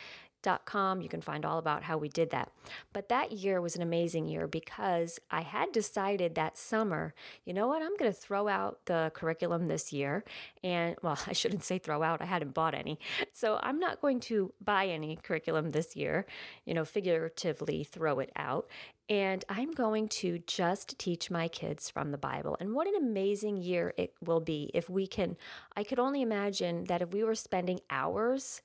You 0.46 1.10
can 1.10 1.22
find 1.22 1.46
all 1.46 1.58
about 1.58 1.84
how 1.84 1.98
we 1.98 2.10
did 2.10 2.32
that. 2.32 2.52
But 2.94 3.10
that 3.10 3.32
year 3.32 3.62
was 3.62 3.76
an 3.76 3.82
amazing 3.82 4.28
year 4.28 4.48
because 4.48 5.20
I 5.30 5.42
had 5.42 5.72
decided 5.72 6.36
that 6.36 6.58
summer, 6.58 7.14
you 7.46 7.54
know 7.54 7.68
what, 7.68 7.82
I'm 7.82 7.96
going 7.98 8.12
to 8.12 8.18
throw 8.18 8.48
out 8.48 8.80
the 8.86 9.12
curriculum 9.14 9.68
this 9.68 9.94
year. 9.94 10.24
And 10.64 10.96
well, 11.02 11.18
I 11.28 11.34
shouldn't 11.34 11.64
say 11.64 11.78
throw 11.78 12.04
out, 12.04 12.22
I 12.22 12.26
hadn't 12.26 12.54
bought 12.54 12.74
any. 12.74 13.00
So 13.34 13.60
I'm 13.62 13.80
not 13.80 14.02
going 14.02 14.20
to 14.22 14.54
buy 14.64 14.88
any 14.88 15.18
curriculum 15.22 15.72
this 15.72 15.96
year, 15.96 16.26
you 16.66 16.74
know, 16.74 16.86
figuratively 16.86 17.84
throw 17.84 18.20
it 18.20 18.32
out. 18.36 18.68
And 19.10 19.44
I'm 19.50 19.72
going 19.72 20.08
to 20.08 20.40
just 20.48 20.98
teach 20.98 21.30
my 21.30 21.50
kids 21.50 21.90
from 21.90 22.12
the 22.12 22.18
Bible. 22.18 22.56
And 22.62 22.74
what 22.74 22.88
an 22.88 22.96
amazing 22.96 23.58
year 23.58 23.94
it 23.98 24.14
will 24.24 24.40
be 24.40 24.72
if 24.74 24.90
we 24.90 25.06
can. 25.06 25.36
I 25.76 25.84
could 25.84 26.00
only 26.00 26.22
imagine 26.22 26.86
that 26.86 27.02
if 27.02 27.12
we 27.12 27.24
were 27.24 27.36
spending 27.36 27.82
hours 27.90 28.62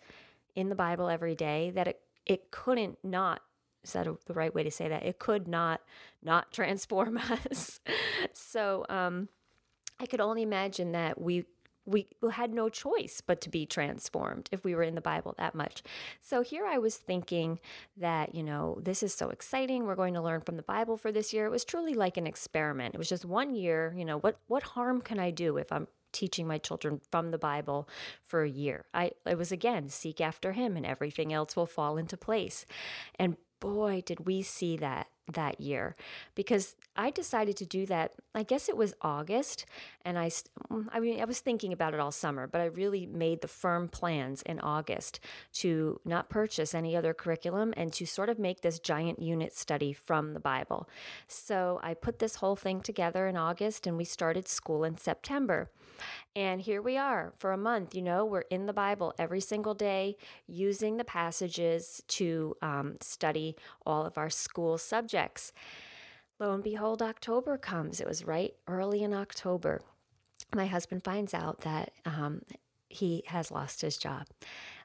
in 0.57 0.69
the 0.69 0.75
Bible 0.75 1.09
every 1.09 1.37
day 1.37 1.71
that 1.71 1.87
it, 1.87 2.01
it 2.25 2.51
couldn't 2.51 2.99
not 3.05 3.43
is 3.85 3.93
that 3.93 4.09
a, 4.09 4.17
the 4.27 4.35
right 4.35 4.53
way 4.53 4.65
to 4.65 4.71
say 4.71 4.89
that? 4.89 5.05
It 5.05 5.21
could 5.21 5.47
not 5.47 5.81
not 6.23 6.53
transform 6.53 7.19
us. 7.19 7.81
so 8.33 8.85
um, 8.89 9.29
I 10.01 10.07
could 10.07 10.21
only 10.21 10.43
imagine 10.43 10.93
that 10.93 11.21
we 11.21 11.45
we 11.89 12.09
had 12.33 12.53
no 12.53 12.69
choice 12.69 13.23
but 13.25 13.41
to 13.41 13.49
be 13.49 13.65
transformed 13.65 14.49
if 14.51 14.65
we 14.65 14.75
were 14.75 14.83
in 14.83 14.97
the 14.97 15.01
Bible 15.01 15.37
that 15.39 15.55
much. 15.55 15.85
So 16.21 16.43
here 16.43 16.67
I 16.67 16.79
was 16.79 16.97
thinking 16.97 17.61
that, 17.97 18.35
you 18.35 18.43
know, 18.43 18.81
this 18.83 19.05
is 19.05 19.15
so 19.15 19.29
exciting. 19.29 19.85
We're 19.85 19.95
going 19.95 20.15
to 20.15 20.21
learn 20.21 20.41
from 20.41 20.57
the 20.57 20.65
Bible 20.65 20.97
for 20.97 21.13
this 21.13 21.33
year. 21.33 21.47
It 21.47 21.51
was 21.51 21.65
truly 21.65 21.95
like 21.95 22.17
an 22.17 22.27
experiment. 22.27 22.97
It 22.97 22.99
was 22.99 23.09
just 23.09 23.25
one 23.25 23.55
year, 23.55 23.95
you 23.97 24.05
know, 24.05 24.19
what 24.19 24.41
what 24.49 24.65
harm 24.65 25.01
can 25.01 25.21
I 25.21 25.31
do 25.31 25.57
if 25.57 25.71
I'm 25.71 25.87
teaching 26.17 26.47
my 26.47 26.59
children 26.59 27.01
from 27.11 27.31
the 27.31 27.39
Bible 27.39 27.89
for 28.23 28.43
a 28.43 28.49
year. 28.49 28.87
I 28.95 29.13
it 29.27 29.37
was 29.37 29.53
again 29.53 29.89
seek 29.91 30.21
after 30.21 30.53
him 30.53 30.77
and 30.77 30.87
everything 30.87 31.33
else 31.33 31.55
will 31.55 31.67
fall 31.67 31.99
into 31.99 32.17
place. 32.17 32.65
And 33.19 33.37
boy, 33.61 34.03
did 34.05 34.27
we 34.27 34.43
see 34.43 34.77
that 34.79 35.09
that 35.29 35.61
year 35.61 35.97
because 36.35 36.77
I 36.97 37.11
decided 37.11 37.57
to 37.59 37.67
do 37.67 37.87
that. 37.87 38.13
I 38.37 38.43
guess 38.43 38.69
it 38.69 38.77
was 38.77 38.93
August, 39.01 39.65
and 40.05 40.19
I, 40.19 40.29
mm, 40.29 40.87
I 40.93 41.01
mean, 41.01 41.23
I 41.23 41.25
was 41.25 41.41
thinking 41.41 41.73
about 41.73 41.95
it 41.95 42.01
all 42.01 42.13
summer, 42.13 42.47
but 42.47 42.61
I 42.61 42.67
really 42.67 43.07
made 43.07 43.41
the 43.41 43.49
firm 43.49 43.89
plans 43.89 44.43
in 44.43 44.61
August 44.61 45.21
to 45.55 46.03
not 46.05 46.29
purchase 46.29 46.75
any 46.75 46.95
other 46.95 47.15
curriculum 47.15 47.73
and 47.79 47.95
to 47.95 48.05
sort 48.05 48.29
of 48.29 48.39
make 48.39 48.61
this 48.61 48.79
giant 48.79 49.23
unit 49.23 49.57
study 49.57 49.95
from 49.95 50.35
the 50.35 50.41
Bible. 50.41 50.87
So 51.27 51.81
I 51.83 51.95
put 51.95 52.19
this 52.19 52.37
whole 52.37 52.57
thing 52.57 52.83
together 52.83 53.27
in 53.27 53.39
August, 53.39 53.87
and 53.87 53.97
we 53.97 54.05
started 54.05 54.47
school 54.49 54.85
in 54.85 54.99
September. 54.99 55.71
And 56.35 56.61
here 56.61 56.83
we 56.83 56.99
are 56.99 57.33
for 57.39 57.53
a 57.53 57.57
month. 57.57 57.95
You 57.95 58.03
know, 58.03 58.27
we're 58.27 58.41
in 58.51 58.67
the 58.67 58.75
Bible 58.75 59.15
every 59.19 59.41
single 59.41 59.73
day, 59.73 60.15
using 60.47 60.99
the 60.99 61.05
passages 61.05 62.03
to 62.09 62.55
um, 62.61 62.97
study 63.01 63.57
all 63.87 64.05
of 64.05 64.19
our 64.19 64.29
school 64.29 64.77
subjects. 64.77 65.55
Lo 66.39 66.53
and 66.53 66.63
behold, 66.63 67.01
October 67.01 67.57
comes. 67.57 68.01
It 68.01 68.07
was 68.07 68.25
right 68.25 68.55
early 68.67 69.03
in 69.03 69.15
October. 69.15 69.81
My 70.55 70.67
husband 70.67 71.03
finds 71.03 71.33
out 71.33 71.61
that 71.63 71.93
um, 72.05 72.43
he 72.89 73.25
has 73.29 73.51
lost 73.51 73.81
his 73.81 73.97
job. 73.97 74.27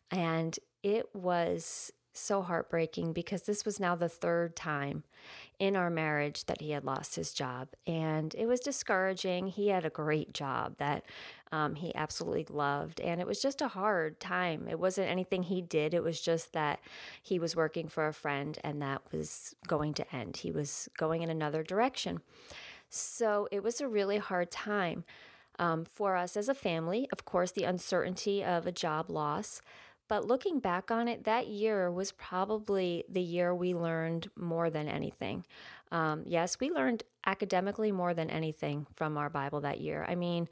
And 0.09 0.57
it 0.81 1.13
was 1.13 1.91
so 2.13 2.41
heartbreaking 2.41 3.13
because 3.13 3.43
this 3.43 3.65
was 3.65 3.79
now 3.79 3.95
the 3.95 4.09
third 4.09 4.55
time 4.55 5.03
in 5.59 5.75
our 5.75 5.89
marriage 5.89 6.45
that 6.45 6.59
he 6.59 6.71
had 6.71 6.83
lost 6.83 7.15
his 7.15 7.33
job. 7.33 7.69
And 7.85 8.33
it 8.35 8.47
was 8.47 8.59
discouraging. 8.59 9.47
He 9.47 9.69
had 9.69 9.85
a 9.85 9.89
great 9.89 10.33
job 10.33 10.75
that 10.77 11.03
um, 11.51 11.75
he 11.75 11.93
absolutely 11.95 12.47
loved. 12.49 12.99
And 12.99 13.21
it 13.21 13.27
was 13.27 13.41
just 13.41 13.61
a 13.61 13.67
hard 13.69 14.19
time. 14.19 14.67
It 14.69 14.79
wasn't 14.79 15.09
anything 15.09 15.43
he 15.43 15.61
did, 15.61 15.93
it 15.93 16.03
was 16.03 16.19
just 16.21 16.53
that 16.53 16.79
he 17.21 17.39
was 17.39 17.55
working 17.55 17.87
for 17.87 18.07
a 18.07 18.13
friend 18.13 18.57
and 18.63 18.81
that 18.81 19.01
was 19.11 19.55
going 19.67 19.93
to 19.95 20.15
end. 20.15 20.37
He 20.37 20.51
was 20.51 20.89
going 20.97 21.21
in 21.21 21.29
another 21.29 21.63
direction. 21.63 22.21
So 22.89 23.47
it 23.51 23.63
was 23.63 23.79
a 23.79 23.87
really 23.87 24.17
hard 24.17 24.51
time. 24.51 25.03
Um, 25.59 25.85
for 25.85 26.15
us 26.15 26.35
as 26.35 26.49
a 26.49 26.55
family, 26.55 27.07
of 27.11 27.23
course, 27.23 27.51
the 27.51 27.65
uncertainty 27.65 28.43
of 28.43 28.65
a 28.65 28.71
job 28.71 29.11
loss, 29.11 29.61
but 30.11 30.27
looking 30.27 30.59
back 30.59 30.91
on 30.91 31.07
it, 31.07 31.23
that 31.23 31.47
year 31.47 31.89
was 31.89 32.11
probably 32.11 33.05
the 33.07 33.21
year 33.21 33.55
we 33.55 33.73
learned 33.73 34.29
more 34.35 34.69
than 34.69 34.89
anything. 34.89 35.45
Um, 35.89 36.23
yes, 36.25 36.59
we 36.59 36.69
learned 36.69 37.03
academically 37.25 37.93
more 37.93 38.13
than 38.13 38.29
anything 38.29 38.87
from 38.93 39.17
our 39.17 39.29
Bible 39.29 39.61
that 39.61 39.79
year. 39.79 40.05
I 40.05 40.15
mean, 40.15 40.49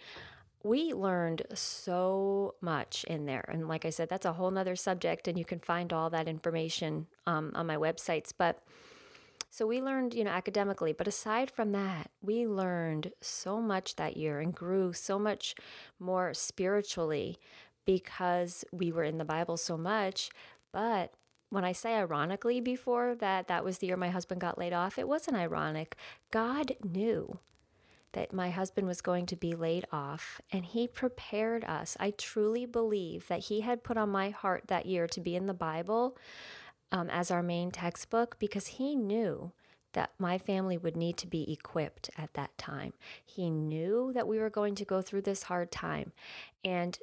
we 0.64 0.94
learned 0.94 1.42
so 1.54 2.56
much 2.62 3.04
in 3.04 3.26
there. 3.26 3.44
And 3.50 3.68
like 3.68 3.84
I 3.84 3.90
said, 3.90 4.08
that's 4.08 4.26
a 4.26 4.32
whole 4.32 4.50
nother 4.50 4.78
subject, 4.78 5.28
and 5.28 5.38
you 5.38 5.44
can 5.44 5.60
find 5.60 5.92
all 5.92 6.10
that 6.10 6.30
information 6.30 7.08
um, 7.28 7.52
on 7.54 7.68
my 7.68 7.76
websites. 7.76 8.32
But 8.38 8.64
so 9.50 9.68
we 9.68 9.82
learned, 9.82 10.14
you 10.14 10.24
know, 10.24 10.32
academically, 10.32 10.94
but 10.94 11.08
aside 11.08 11.52
from 11.52 11.74
that, 11.74 12.12
we 12.22 12.48
learned 12.48 13.12
so 13.20 13.60
much 13.60 13.98
that 13.98 14.16
year 14.16 14.40
and 14.40 14.56
grew 14.56 14.94
so 14.94 15.20
much 15.20 15.54
more 16.00 16.34
spiritually 16.34 17.40
because 17.90 18.64
we 18.72 18.92
were 18.92 19.04
in 19.04 19.18
the 19.18 19.26
Bible 19.26 19.58
so 19.58 19.76
much. 19.76 20.30
But 20.72 21.12
when 21.50 21.66
I 21.66 21.72
say 21.72 21.96
ironically 21.96 22.62
before 22.62 23.16
that 23.16 23.48
that 23.48 23.64
was 23.64 23.80
the 23.80 23.88
year 23.88 23.98
my 23.98 24.12
husband 24.12 24.40
got 24.42 24.60
laid 24.60 24.74
off, 24.74 25.00
it 25.00 25.08
wasn't 25.08 25.38
ironic. 25.38 25.96
God 26.30 26.74
knew 26.84 27.40
that 28.12 28.32
my 28.32 28.52
husband 28.52 28.86
was 28.86 29.02
going 29.02 29.26
to 29.26 29.36
be 29.36 29.56
laid 29.56 29.88
off, 29.92 30.40
and 30.52 30.66
he 30.66 30.88
prepared 30.88 31.64
us. 31.64 31.98
I 32.00 32.12
truly 32.12 32.68
believe 32.68 33.28
that 33.28 33.46
he 33.46 33.62
had 33.62 33.84
put 33.84 33.98
on 33.98 34.10
my 34.10 34.30
heart 34.30 34.66
that 34.68 34.86
year 34.86 35.08
to 35.08 35.20
be 35.20 35.36
in 35.36 35.48
the 35.48 35.54
Bible 35.56 36.16
um, 36.92 37.10
as 37.10 37.32
our 37.32 37.42
main 37.42 37.72
textbook 37.72 38.38
because 38.38 38.68
he 38.68 38.96
knew 38.96 39.52
that 39.94 40.12
my 40.20 40.38
family 40.38 40.78
would 40.78 40.96
need 40.96 41.18
to 41.18 41.26
be 41.26 41.52
equipped 41.52 42.12
at 42.16 42.36
that 42.36 42.56
time. 42.60 42.94
He 43.26 43.50
knew 43.50 44.12
that 44.14 44.28
we 44.28 44.38
were 44.38 44.52
going 44.52 44.76
to 44.76 44.86
go 44.86 45.02
through 45.02 45.24
this 45.24 45.44
hard 45.44 45.72
time, 45.72 46.12
and 46.64 47.00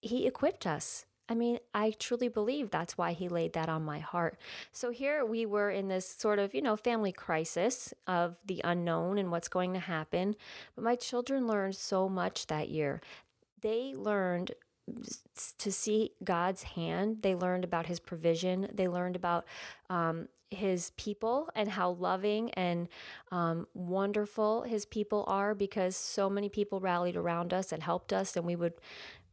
he 0.00 0.26
equipped 0.26 0.66
us. 0.66 1.04
I 1.28 1.34
mean, 1.34 1.58
I 1.74 1.90
truly 1.90 2.28
believe 2.28 2.70
that's 2.70 2.96
why 2.96 3.12
he 3.12 3.28
laid 3.28 3.52
that 3.52 3.68
on 3.68 3.84
my 3.84 3.98
heart. 3.98 4.38
So 4.72 4.90
here 4.90 5.24
we 5.26 5.44
were 5.44 5.70
in 5.70 5.88
this 5.88 6.08
sort 6.08 6.38
of, 6.38 6.54
you 6.54 6.62
know, 6.62 6.74
family 6.74 7.12
crisis 7.12 7.92
of 8.06 8.36
the 8.46 8.62
unknown 8.64 9.18
and 9.18 9.30
what's 9.30 9.48
going 9.48 9.74
to 9.74 9.78
happen. 9.78 10.36
But 10.74 10.84
my 10.84 10.96
children 10.96 11.46
learned 11.46 11.76
so 11.76 12.08
much 12.08 12.46
that 12.46 12.70
year. 12.70 13.02
They 13.60 13.94
learned 13.94 14.52
to 15.58 15.70
see 15.70 16.12
God's 16.24 16.62
hand. 16.62 17.20
They 17.20 17.34
learned 17.34 17.64
about 17.64 17.86
his 17.86 18.00
provision. 18.00 18.68
They 18.72 18.88
learned 18.88 19.16
about 19.16 19.44
um, 19.90 20.28
his 20.50 20.92
people 20.96 21.50
and 21.54 21.68
how 21.68 21.90
loving 21.90 22.50
and 22.52 22.88
um, 23.30 23.66
wonderful 23.74 24.62
his 24.62 24.86
people 24.86 25.24
are 25.26 25.54
because 25.54 25.94
so 25.94 26.30
many 26.30 26.48
people 26.48 26.80
rallied 26.80 27.16
around 27.16 27.52
us 27.52 27.70
and 27.70 27.82
helped 27.82 28.12
us, 28.12 28.36
and 28.36 28.46
we 28.46 28.56
would 28.56 28.74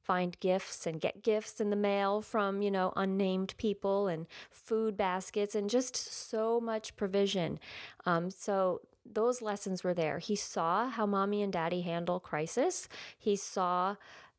find 0.06 0.40
gifts 0.40 0.86
and 0.86 1.02
get 1.02 1.24
gifts 1.24 1.60
in 1.60 1.72
the 1.72 1.76
mail 1.76 2.22
from, 2.22 2.62
you 2.62 2.70
know, 2.70 2.94
unnamed 2.96 3.56
people 3.58 4.08
and 4.08 4.28
food 4.50 4.96
baskets 4.96 5.56
and 5.56 5.70
just 5.70 5.96
so 5.96 6.60
much 6.60 6.96
provision. 6.96 7.60
Um, 8.06 8.30
so 8.30 8.82
those 9.06 9.42
lessons 9.42 9.84
were 9.84 9.94
there. 9.94 10.20
He 10.20 10.36
saw 10.36 10.90
how 10.90 11.06
mommy 11.06 11.42
and 11.42 11.52
daddy 11.52 11.82
handle 11.82 12.20
crisis. 12.20 12.88
He 13.18 13.36
saw 13.36 13.96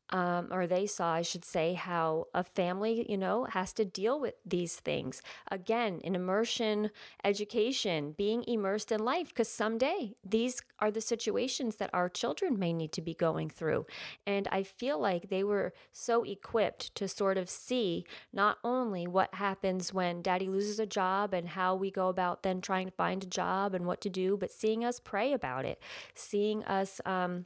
um, 0.09 0.47
or 0.51 0.67
they 0.67 0.85
saw, 0.85 1.11
I 1.13 1.21
should 1.21 1.43
say, 1.43 1.73
how 1.73 2.27
a 2.33 2.43
family, 2.43 3.05
you 3.09 3.17
know, 3.17 3.45
has 3.45 3.73
to 3.73 3.85
deal 3.85 4.19
with 4.19 4.35
these 4.45 4.77
things. 4.77 5.21
Again, 5.51 5.99
in 6.03 6.15
immersion 6.15 6.91
education, 7.23 8.15
being 8.17 8.43
immersed 8.47 8.91
in 8.91 9.03
life, 9.03 9.29
because 9.29 9.49
someday 9.49 10.15
these 10.23 10.61
are 10.79 10.91
the 10.91 11.01
situations 11.01 11.75
that 11.77 11.89
our 11.93 12.07
children 12.09 12.57
may 12.57 12.71
need 12.71 12.91
to 12.93 13.01
be 13.01 13.13
going 13.13 13.49
through. 13.49 13.85
And 14.25 14.47
I 14.51 14.63
feel 14.63 14.99
like 14.99 15.29
they 15.29 15.43
were 15.43 15.73
so 15.91 16.23
equipped 16.23 16.95
to 16.95 17.07
sort 17.07 17.37
of 17.37 17.49
see 17.49 18.05
not 18.31 18.57
only 18.63 19.07
what 19.07 19.33
happens 19.35 19.93
when 19.93 20.21
daddy 20.21 20.47
loses 20.47 20.79
a 20.79 20.85
job 20.85 21.33
and 21.33 21.49
how 21.49 21.75
we 21.75 21.91
go 21.91 22.07
about 22.07 22.43
then 22.43 22.61
trying 22.61 22.87
to 22.87 22.93
find 22.93 23.23
a 23.23 23.27
job 23.27 23.73
and 23.73 23.85
what 23.85 24.01
to 24.01 24.09
do, 24.09 24.37
but 24.37 24.51
seeing 24.51 24.85
us 24.85 24.99
pray 24.99 25.33
about 25.33 25.65
it, 25.65 25.81
seeing 26.13 26.63
us, 26.63 27.01
um, 27.05 27.45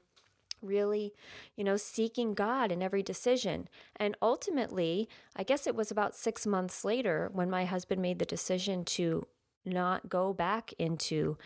really, 0.62 1.14
you 1.56 1.64
know, 1.64 1.78
seeking 1.78 2.34
God 2.34 2.72
in 2.72 2.82
every 2.82 3.04
decision. 3.04 3.68
And 3.96 4.16
ultimately, 4.22 5.10
I 5.36 5.44
guess 5.44 5.68
it 5.68 5.76
was 5.76 5.92
about 5.92 6.16
six 6.16 6.46
months 6.46 6.86
later 6.86 7.30
when 7.34 7.50
my 7.50 7.66
husband 7.66 8.02
made 8.02 8.20
the 8.20 8.26
decision 8.26 8.86
to 8.86 9.28
not 9.66 10.10
go 10.10 10.34
back 10.34 10.74
into 10.80 11.38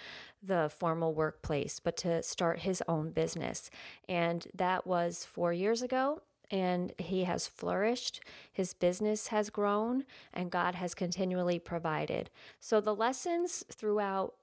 the 0.42 0.72
formal 0.74 1.14
workplace, 1.14 1.80
but 1.80 1.98
to 1.98 2.24
start 2.24 2.60
his 2.60 2.82
own 2.88 3.12
business. 3.12 3.70
And 4.08 4.48
that 4.54 4.88
was 4.88 5.26
four 5.26 5.54
years 5.54 5.82
ago. 5.82 6.22
And 6.52 6.94
he 7.00 7.24
has 7.24 7.48
flourished, 7.48 8.24
his 8.52 8.76
business 8.76 9.28
has 9.28 9.50
grown, 9.50 10.06
and 10.32 10.52
God 10.52 10.76
has 10.76 10.94
continually 10.94 11.58
provided. 11.58 12.30
So, 12.60 12.80
the 12.80 12.94
lessons 12.94 13.64
throughout 13.72 14.36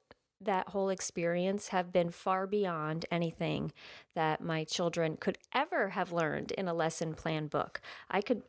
that 0.44 0.68
whole 0.70 0.88
experience 0.90 1.68
have 1.68 1.92
been 1.92 2.10
far 2.10 2.46
beyond 2.46 3.06
anything 3.10 3.72
that 4.14 4.40
my 4.40 4.64
children 4.64 5.16
could 5.16 5.38
ever 5.54 5.90
have 5.90 6.12
learned 6.12 6.52
in 6.52 6.68
a 6.68 6.74
lesson 6.74 7.14
plan 7.14 7.46
book. 7.46 7.80
I 8.10 8.20
could 8.20 8.42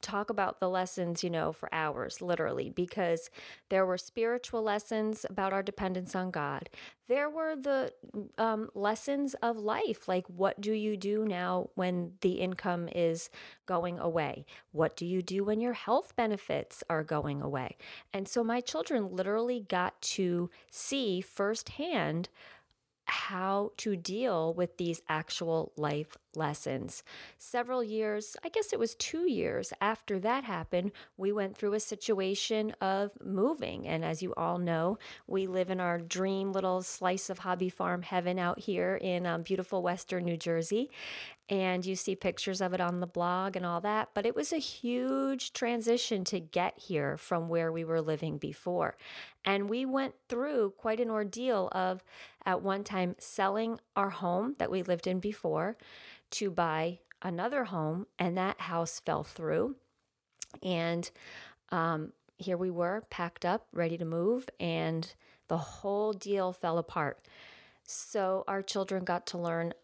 talk 0.00 0.30
about 0.30 0.60
the 0.60 0.68
lessons, 0.68 1.22
you 1.22 1.30
know, 1.30 1.52
for 1.52 1.72
hours, 1.72 2.20
literally, 2.20 2.70
because 2.70 3.30
there 3.68 3.86
were 3.86 3.98
spiritual 3.98 4.62
lessons 4.62 5.24
about 5.28 5.52
our 5.52 5.62
dependence 5.62 6.14
on 6.14 6.30
God. 6.30 6.68
There 7.06 7.28
were 7.28 7.54
the 7.54 7.92
um, 8.38 8.70
lessons 8.74 9.34
of 9.42 9.58
life, 9.58 10.08
like 10.08 10.26
what 10.26 10.60
do 10.60 10.72
you 10.72 10.96
do 10.96 11.26
now 11.26 11.68
when 11.74 12.12
the 12.22 12.34
income 12.34 12.88
is 12.94 13.28
going 13.66 13.98
away? 13.98 14.46
What 14.72 14.96
do 14.96 15.04
you 15.04 15.20
do 15.20 15.44
when 15.44 15.60
your 15.60 15.74
health 15.74 16.16
benefits 16.16 16.82
are 16.88 17.04
going 17.04 17.42
away? 17.42 17.76
And 18.12 18.26
so 18.26 18.42
my 18.42 18.62
children 18.62 19.14
literally 19.14 19.60
got 19.60 20.00
to 20.02 20.50
see 20.70 21.20
firsthand 21.20 22.30
how 23.06 23.72
to 23.76 23.96
deal 23.96 24.54
with 24.54 24.78
these 24.78 25.02
actual 25.06 25.72
life 25.76 26.16
lessons. 26.36 27.02
Several 27.38 27.82
years, 27.82 28.36
I 28.44 28.48
guess 28.48 28.72
it 28.72 28.78
was 28.78 28.94
two 28.94 29.30
years 29.30 29.72
after 29.80 30.18
that 30.20 30.44
happened, 30.44 30.92
we 31.16 31.32
went 31.32 31.56
through 31.56 31.74
a 31.74 31.80
situation 31.80 32.74
of 32.80 33.12
moving. 33.22 33.86
And 33.86 34.04
as 34.04 34.22
you 34.22 34.34
all 34.36 34.58
know, 34.58 34.98
we 35.26 35.46
live 35.46 35.70
in 35.70 35.80
our 35.80 35.98
dream 35.98 36.52
little 36.52 36.82
slice 36.82 37.30
of 37.30 37.40
hobby 37.40 37.68
farm 37.68 38.02
heaven 38.02 38.38
out 38.38 38.60
here 38.60 38.96
in 38.96 39.26
um, 39.26 39.42
beautiful 39.42 39.82
Western 39.82 40.24
New 40.24 40.36
Jersey. 40.36 40.90
And 41.50 41.84
you 41.84 41.94
see 41.94 42.16
pictures 42.16 42.62
of 42.62 42.72
it 42.72 42.80
on 42.80 43.00
the 43.00 43.06
blog 43.06 43.54
and 43.54 43.66
all 43.66 43.80
that. 43.82 44.10
But 44.14 44.24
it 44.24 44.34
was 44.34 44.52
a 44.52 44.58
huge 44.58 45.52
transition 45.52 46.24
to 46.24 46.40
get 46.40 46.78
here 46.78 47.18
from 47.18 47.48
where 47.48 47.70
we 47.70 47.84
were 47.84 48.00
living 48.00 48.38
before. 48.38 48.96
And 49.44 49.68
we 49.68 49.84
went 49.84 50.14
through 50.28 50.72
quite 50.78 51.00
an 51.00 51.10
ordeal 51.10 51.68
of, 51.72 52.02
at 52.46 52.62
one 52.62 52.82
time, 52.82 53.14
selling 53.18 53.78
our 53.94 54.10
home 54.10 54.54
that 54.58 54.70
we 54.70 54.82
lived 54.82 55.06
in 55.06 55.20
before 55.20 55.76
to 56.34 56.50
buy 56.50 57.00
another 57.22 57.64
home, 57.64 58.06
and 58.18 58.36
that 58.36 58.60
house 58.62 59.00
fell 59.00 59.24
through. 59.24 59.76
And 60.62 61.10
um, 61.70 62.12
here 62.36 62.56
we 62.56 62.70
were, 62.70 63.04
packed 63.10 63.44
up, 63.44 63.66
ready 63.72 63.96
to 63.98 64.04
move, 64.04 64.48
and 64.60 65.12
the 65.48 65.58
whole 65.58 66.12
deal 66.12 66.52
fell 66.52 66.78
apart. 66.78 67.26
So 67.84 68.44
our 68.48 68.62
children 68.62 69.04
got 69.04 69.26
to 69.28 69.38
learn 69.38 69.74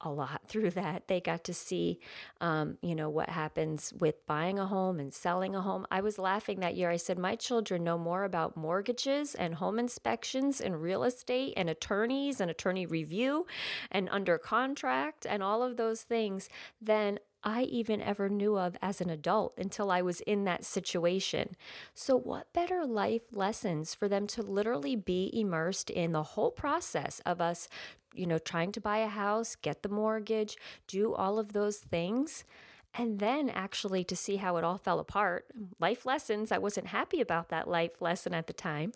a 0.00 0.10
lot 0.10 0.42
through 0.48 0.70
that. 0.70 1.08
They 1.08 1.20
got 1.20 1.44
to 1.44 1.54
see, 1.54 2.00
um, 2.40 2.78
you 2.82 2.94
know, 2.94 3.08
what 3.08 3.28
happens 3.28 3.92
with 3.98 4.26
buying 4.26 4.58
a 4.58 4.66
home 4.66 4.98
and 5.00 5.12
selling 5.12 5.54
a 5.54 5.60
home. 5.60 5.86
I 5.90 6.00
was 6.00 6.18
laughing 6.18 6.60
that 6.60 6.76
year. 6.76 6.90
I 6.90 6.96
said, 6.96 7.18
My 7.18 7.36
children 7.36 7.84
know 7.84 7.98
more 7.98 8.24
about 8.24 8.56
mortgages 8.56 9.34
and 9.34 9.54
home 9.54 9.78
inspections 9.78 10.60
and 10.60 10.82
real 10.82 11.04
estate 11.04 11.54
and 11.56 11.68
attorneys 11.68 12.40
and 12.40 12.50
attorney 12.50 12.86
review 12.86 13.46
and 13.90 14.08
under 14.10 14.38
contract 14.38 15.26
and 15.28 15.42
all 15.42 15.62
of 15.62 15.76
those 15.76 16.02
things 16.02 16.48
than 16.80 17.18
I 17.42 17.62
even 17.62 18.00
ever 18.02 18.28
knew 18.28 18.58
of 18.58 18.76
as 18.82 19.00
an 19.00 19.10
adult 19.10 19.54
until 19.56 19.90
I 19.90 20.02
was 20.02 20.20
in 20.22 20.44
that 20.44 20.64
situation. 20.64 21.56
So, 21.94 22.16
what 22.16 22.52
better 22.52 22.84
life 22.84 23.22
lessons 23.32 23.94
for 23.94 24.08
them 24.08 24.26
to 24.28 24.42
literally 24.42 24.96
be 24.96 25.30
immersed 25.32 25.90
in 25.90 26.12
the 26.12 26.22
whole 26.22 26.50
process 26.50 27.20
of 27.24 27.40
us 27.40 27.68
you 28.14 28.26
know, 28.26 28.38
trying 28.38 28.72
to 28.72 28.80
buy 28.80 28.98
a 28.98 29.08
house, 29.08 29.54
get 29.54 29.82
the 29.82 29.88
mortgage, 29.88 30.56
do 30.86 31.14
all 31.14 31.38
of 31.38 31.52
those 31.52 31.78
things. 31.78 32.44
And 32.92 33.20
then 33.20 33.48
actually 33.48 34.02
to 34.04 34.16
see 34.16 34.36
how 34.36 34.56
it 34.56 34.64
all 34.64 34.76
fell 34.76 34.98
apart. 34.98 35.46
Life 35.78 36.04
lessons. 36.04 36.50
I 36.50 36.58
wasn't 36.58 36.88
happy 36.88 37.20
about 37.20 37.48
that 37.48 37.68
life 37.68 38.00
lesson 38.02 38.34
at 38.34 38.48
the 38.48 38.52
time. 38.52 38.92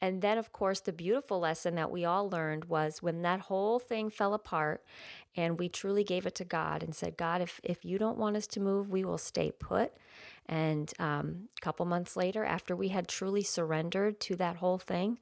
And 0.00 0.22
then, 0.22 0.38
of 0.38 0.52
course, 0.52 0.80
the 0.80 0.92
beautiful 0.92 1.38
lesson 1.38 1.76
that 1.76 1.90
we 1.92 2.04
all 2.04 2.28
learned 2.28 2.64
was 2.64 3.00
when 3.00 3.22
that 3.22 3.40
whole 3.42 3.78
thing 3.78 4.10
fell 4.10 4.34
apart 4.34 4.84
and 5.36 5.58
we 5.58 5.68
truly 5.68 6.02
gave 6.02 6.26
it 6.26 6.34
to 6.36 6.44
God 6.44 6.82
and 6.82 6.94
said, 6.94 7.16
God, 7.16 7.40
if, 7.40 7.60
if 7.62 7.84
you 7.84 7.96
don't 7.96 8.18
want 8.18 8.36
us 8.36 8.48
to 8.48 8.60
move, 8.60 8.90
we 8.90 9.04
will 9.04 9.18
stay 9.18 9.52
put. 9.52 9.92
And 10.48 10.90
um, 10.98 11.48
a 11.56 11.60
couple 11.60 11.84
months 11.84 12.16
later, 12.16 12.44
after 12.44 12.74
we 12.74 12.88
had 12.88 13.06
truly 13.06 13.42
surrendered 13.42 14.18
to 14.20 14.36
that 14.36 14.56
whole 14.56 14.78
thing, 14.78 15.18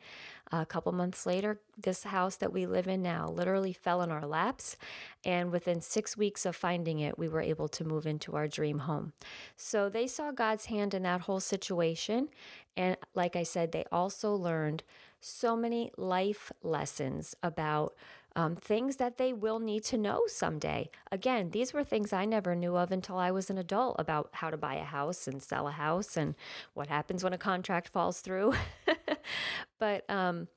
a 0.53 0.65
couple 0.65 0.93
months 0.93 1.27
later, 1.27 1.61
this 1.77 2.05
house 2.05 2.37
that 2.37 2.53
we 2.53 2.67
live 2.67 2.87
in 2.87 3.03
now 3.03 3.27
literally 3.29 3.73
fell 3.73 4.03
in 4.03 4.13
our 4.13 4.25
laps. 4.25 4.77
And 5.25 5.51
within 5.51 5.81
six 5.81 6.17
weeks 6.17 6.47
of 6.47 6.55
finding 6.55 7.01
it, 7.01 7.19
we 7.19 7.29
were 7.29 7.41
able 7.41 7.67
to 7.69 7.85
move 7.85 8.07
into 8.07 8.37
our 8.37 8.47
dream 8.47 8.81
home. 8.81 9.13
So 9.57 9.89
they 9.89 10.07
saw 10.07 10.31
God's 10.31 10.67
hand 10.67 10.95
in 10.95 11.03
that 11.03 11.23
whole 11.23 11.41
situation. 11.41 12.29
And 12.77 12.97
like 13.15 13.35
I 13.35 13.43
said, 13.43 13.73
they 13.73 13.85
also 13.91 14.33
learned 14.35 14.85
so 15.21 15.57
many 15.57 15.91
life 15.97 16.53
lessons 16.63 17.35
about 17.43 17.95
um, 18.37 18.55
things 18.55 18.97
that 18.97 19.17
they 19.17 19.33
will 19.33 19.59
need 19.59 19.83
to 19.85 19.97
know 19.97 20.23
someday. 20.27 20.91
Again, 21.11 21.51
these 21.51 21.73
were 21.73 21.83
things 21.83 22.13
I 22.13 22.27
never 22.27 22.55
knew 22.55 22.77
of 22.77 22.93
until 22.93 23.17
I 23.17 23.31
was 23.31 23.49
an 23.49 23.57
adult 23.57 23.97
about 23.99 24.29
how 24.33 24.51
to 24.51 24.59
buy 24.59 24.75
a 24.75 24.85
house 24.85 25.27
and 25.27 25.43
sell 25.43 25.67
a 25.67 25.73
house 25.73 26.17
and 26.17 26.35
what 26.75 26.89
happens 26.89 27.25
when 27.25 27.33
a 27.33 27.39
contract 27.39 27.89
falls 27.89 28.21
through. 28.21 28.55
but 29.79 30.09
um, 30.11 30.49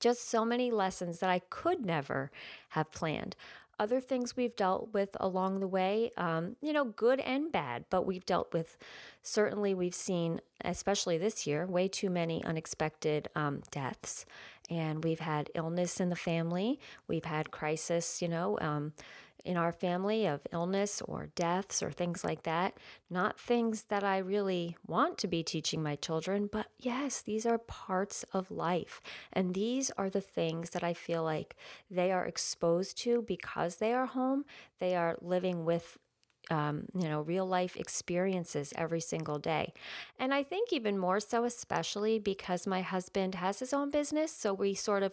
just 0.00 0.28
so 0.28 0.44
many 0.44 0.70
lessons 0.70 1.20
that 1.20 1.28
I 1.28 1.40
could 1.50 1.84
never 1.84 2.30
have 2.70 2.90
planned 2.90 3.36
other 3.78 4.00
things 4.00 4.36
we've 4.36 4.56
dealt 4.56 4.92
with 4.92 5.16
along 5.20 5.60
the 5.60 5.68
way, 5.68 6.10
um, 6.16 6.56
you 6.62 6.72
know, 6.72 6.84
good 6.84 7.20
and 7.20 7.52
bad, 7.52 7.84
but 7.90 8.06
we've 8.06 8.24
dealt 8.24 8.52
with 8.52 8.78
certainly, 9.22 9.74
we've 9.74 9.94
seen, 9.94 10.40
especially 10.64 11.18
this 11.18 11.46
year, 11.46 11.66
way 11.66 11.88
too 11.88 12.08
many 12.08 12.42
unexpected 12.44 13.28
um, 13.34 13.62
deaths. 13.70 14.24
And 14.68 15.04
we've 15.04 15.20
had 15.20 15.50
illness 15.54 16.00
in 16.00 16.08
the 16.08 16.16
family, 16.16 16.80
we've 17.06 17.24
had 17.24 17.50
crisis, 17.50 18.20
you 18.20 18.28
know. 18.28 18.58
Um, 18.60 18.92
in 19.46 19.56
our 19.56 19.70
family 19.70 20.26
of 20.26 20.40
illness 20.52 21.00
or 21.02 21.28
deaths 21.36 21.80
or 21.80 21.90
things 21.92 22.24
like 22.24 22.42
that. 22.42 22.76
Not 23.08 23.38
things 23.38 23.84
that 23.84 24.02
I 24.02 24.18
really 24.18 24.76
want 24.86 25.18
to 25.18 25.28
be 25.28 25.44
teaching 25.44 25.82
my 25.82 25.94
children, 25.94 26.48
but 26.50 26.66
yes, 26.78 27.22
these 27.22 27.46
are 27.46 27.56
parts 27.56 28.24
of 28.32 28.50
life. 28.50 29.00
And 29.32 29.54
these 29.54 29.92
are 29.96 30.10
the 30.10 30.20
things 30.20 30.70
that 30.70 30.82
I 30.82 30.92
feel 30.94 31.22
like 31.22 31.54
they 31.88 32.10
are 32.10 32.26
exposed 32.26 32.98
to 32.98 33.22
because 33.22 33.76
they 33.76 33.92
are 33.92 34.06
home. 34.06 34.44
They 34.80 34.96
are 34.96 35.16
living 35.20 35.64
with 35.64 35.96
um, 36.50 36.84
you 36.94 37.08
know, 37.08 37.20
real 37.20 37.46
life 37.46 37.76
experiences 37.76 38.72
every 38.76 39.00
single 39.00 39.38
day. 39.38 39.72
And 40.18 40.32
I 40.32 40.42
think 40.42 40.72
even 40.72 40.98
more 40.98 41.20
so, 41.20 41.44
especially 41.44 42.18
because 42.18 42.66
my 42.66 42.82
husband 42.82 43.36
has 43.36 43.58
his 43.58 43.72
own 43.72 43.90
business. 43.90 44.32
So 44.32 44.54
we 44.54 44.74
sort 44.74 45.02
of 45.02 45.12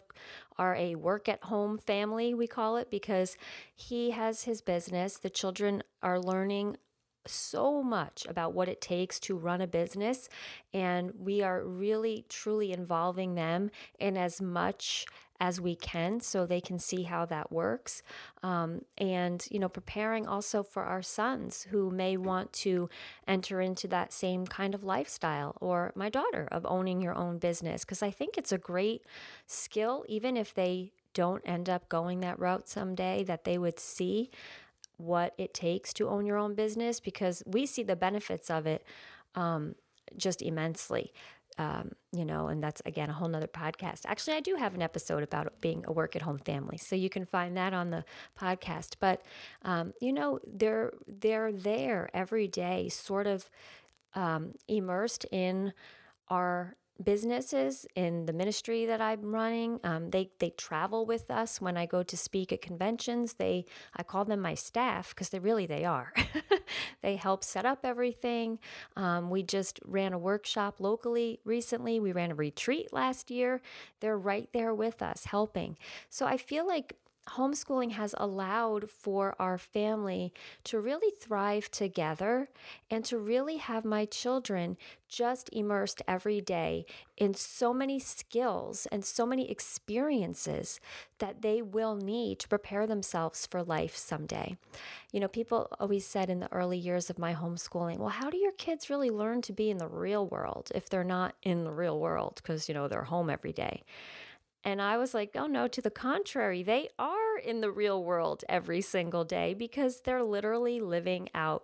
are 0.57 0.75
a 0.75 0.95
work 0.95 1.27
at 1.27 1.43
home 1.45 1.77
family, 1.77 2.33
we 2.33 2.47
call 2.47 2.77
it, 2.77 2.89
because 2.91 3.37
he 3.75 4.11
has 4.11 4.43
his 4.43 4.61
business. 4.61 5.17
The 5.17 5.29
children 5.29 5.83
are 6.01 6.19
learning 6.19 6.77
so 7.25 7.81
much 7.81 8.25
about 8.27 8.53
what 8.53 8.67
it 8.67 8.81
takes 8.81 9.19
to 9.19 9.35
run 9.37 9.61
a 9.61 9.67
business 9.67 10.27
and 10.73 11.11
we 11.17 11.41
are 11.41 11.63
really 11.63 12.25
truly 12.27 12.73
involving 12.73 13.35
them 13.35 13.69
in 13.99 14.17
as 14.17 14.41
much 14.41 15.05
as 15.43 15.59
we 15.59 15.75
can 15.75 16.21
so 16.21 16.45
they 16.45 16.61
can 16.61 16.79
see 16.79 17.03
how 17.03 17.25
that 17.25 17.51
works. 17.51 18.01
Um, 18.43 18.85
and, 18.97 19.45
you 19.51 19.59
know, 19.59 19.67
preparing 19.67 20.25
also 20.25 20.63
for 20.63 20.83
our 20.83 21.01
sons 21.01 21.67
who 21.69 21.91
may 21.91 22.15
want 22.15 22.53
to 22.63 22.89
enter 23.27 23.59
into 23.59 23.89
that 23.89 24.13
same 24.13 24.47
kind 24.47 24.73
of 24.73 24.85
lifestyle, 24.85 25.57
or 25.59 25.91
my 25.95 26.07
daughter 26.07 26.47
of 26.49 26.65
owning 26.65 27.01
your 27.01 27.13
own 27.13 27.39
business, 27.39 27.83
because 27.83 28.01
I 28.01 28.09
think 28.09 28.37
it's 28.37 28.53
a 28.53 28.57
great 28.57 29.01
skill, 29.45 30.05
even 30.07 30.37
if 30.37 30.53
they 30.53 30.93
don't 31.13 31.43
end 31.45 31.67
up 31.67 31.89
going 31.89 32.21
that 32.21 32.39
route 32.39 32.69
someday, 32.69 33.25
that 33.25 33.43
they 33.43 33.57
would 33.57 33.79
see 33.79 34.31
what 34.95 35.33
it 35.37 35.53
takes 35.53 35.91
to 35.95 36.07
own 36.07 36.25
your 36.25 36.37
own 36.37 36.55
business 36.55 37.01
because 37.01 37.43
we 37.45 37.65
see 37.65 37.83
the 37.83 37.97
benefits 37.97 38.49
of 38.49 38.65
it 38.65 38.85
um, 39.35 39.75
just 40.15 40.41
immensely 40.41 41.11
um, 41.57 41.91
you 42.11 42.25
know, 42.25 42.47
and 42.47 42.63
that's 42.63 42.81
again 42.85 43.09
a 43.09 43.13
whole 43.13 43.27
nother 43.27 43.47
podcast. 43.47 44.01
Actually, 44.05 44.37
I 44.37 44.39
do 44.39 44.55
have 44.55 44.73
an 44.75 44.81
episode 44.81 45.23
about 45.23 45.61
being 45.61 45.83
a 45.87 45.93
work 45.93 46.15
at 46.15 46.21
home 46.21 46.39
family, 46.39 46.77
so 46.77 46.95
you 46.95 47.09
can 47.09 47.25
find 47.25 47.55
that 47.57 47.73
on 47.73 47.89
the 47.89 48.05
podcast. 48.39 48.95
But 48.99 49.21
um, 49.63 49.93
you 50.01 50.13
know, 50.13 50.39
they're 50.45 50.93
they're 51.07 51.51
there 51.51 52.09
every 52.13 52.47
day, 52.47 52.89
sort 52.89 53.27
of 53.27 53.49
um, 54.15 54.53
immersed 54.67 55.25
in 55.31 55.73
our 56.29 56.75
businesses 57.01 57.85
in 57.95 58.25
the 58.25 58.33
ministry 58.33 58.85
that 58.85 59.01
I'm 59.01 59.33
running. 59.33 59.79
Um, 59.83 60.09
they 60.11 60.31
they 60.39 60.51
travel 60.51 61.05
with 61.05 61.31
us 61.31 61.61
when 61.61 61.77
I 61.77 61.85
go 61.85 62.03
to 62.03 62.17
speak 62.17 62.51
at 62.51 62.61
conventions. 62.61 63.35
They 63.35 63.65
I 63.95 64.03
call 64.03 64.25
them 64.25 64.41
my 64.41 64.55
staff 64.55 65.09
because 65.09 65.29
they 65.29 65.39
really 65.39 65.65
they 65.65 65.85
are. 65.85 66.13
they 67.01 67.15
help 67.15 67.43
set 67.43 67.65
up 67.65 67.79
everything. 67.83 68.59
Um, 68.95 69.29
we 69.29 69.43
just 69.43 69.79
ran 69.85 70.13
a 70.13 70.17
workshop 70.19 70.79
locally 70.79 71.39
recently. 71.45 71.99
We 71.99 72.11
ran 72.11 72.31
a 72.31 72.35
retreat 72.35 72.93
last 72.93 73.31
year. 73.31 73.61
They're 73.99 74.17
right 74.17 74.49
there 74.53 74.73
with 74.73 75.01
us 75.01 75.25
helping. 75.25 75.77
So 76.09 76.25
I 76.25 76.37
feel 76.37 76.67
like 76.67 76.95
homeschooling 77.29 77.91
has 77.91 78.13
allowed 78.17 78.89
for 78.89 79.35
our 79.39 79.57
family 79.57 80.33
to 80.63 80.79
really 80.79 81.11
thrive 81.11 81.71
together 81.71 82.49
and 82.89 83.05
to 83.05 83.17
really 83.17 83.57
have 83.57 83.85
my 83.85 84.05
children 84.05 84.77
just 85.07 85.49
immersed 85.53 86.01
every 86.07 86.41
day 86.41 86.85
in 87.17 87.33
so 87.33 87.73
many 87.73 87.99
skills 87.99 88.87
and 88.91 89.05
so 89.05 89.25
many 89.25 89.49
experiences 89.49 90.79
that 91.19 91.41
they 91.41 91.61
will 91.61 91.95
need 91.95 92.39
to 92.39 92.47
prepare 92.47 92.85
themselves 92.87 93.45
for 93.45 93.63
life 93.63 93.95
someday. 93.95 94.57
You 95.11 95.19
know, 95.19 95.27
people 95.27 95.69
always 95.79 96.05
said 96.05 96.29
in 96.29 96.39
the 96.39 96.51
early 96.51 96.77
years 96.77 97.09
of 97.09 97.19
my 97.19 97.33
homeschooling, 97.33 97.99
well, 97.99 98.09
how 98.09 98.29
do 98.29 98.37
your 98.37 98.51
kids 98.53 98.89
really 98.89 99.09
learn 99.09 99.41
to 99.43 99.53
be 99.53 99.69
in 99.69 99.77
the 99.77 99.87
real 99.87 100.27
world 100.27 100.71
if 100.75 100.89
they're 100.89 101.03
not 101.03 101.35
in 101.43 101.63
the 101.63 101.71
real 101.71 101.99
world? 101.99 102.41
Because, 102.41 102.67
you 102.67 102.73
know, 102.73 102.87
they're 102.87 103.03
home 103.03 103.29
every 103.29 103.53
day. 103.53 103.83
And 104.63 104.81
I 104.81 104.97
was 104.97 105.13
like, 105.13 105.31
oh 105.35 105.47
no, 105.47 105.67
to 105.67 105.81
the 105.81 105.91
contrary, 105.91 106.63
they 106.63 106.89
are 106.97 107.22
in 107.37 107.61
the 107.61 107.71
real 107.71 108.03
world 108.03 108.43
every 108.49 108.81
single 108.81 109.23
day 109.23 109.53
because 109.53 110.01
they're 110.01 110.23
literally 110.23 110.79
living 110.79 111.29
out 111.33 111.63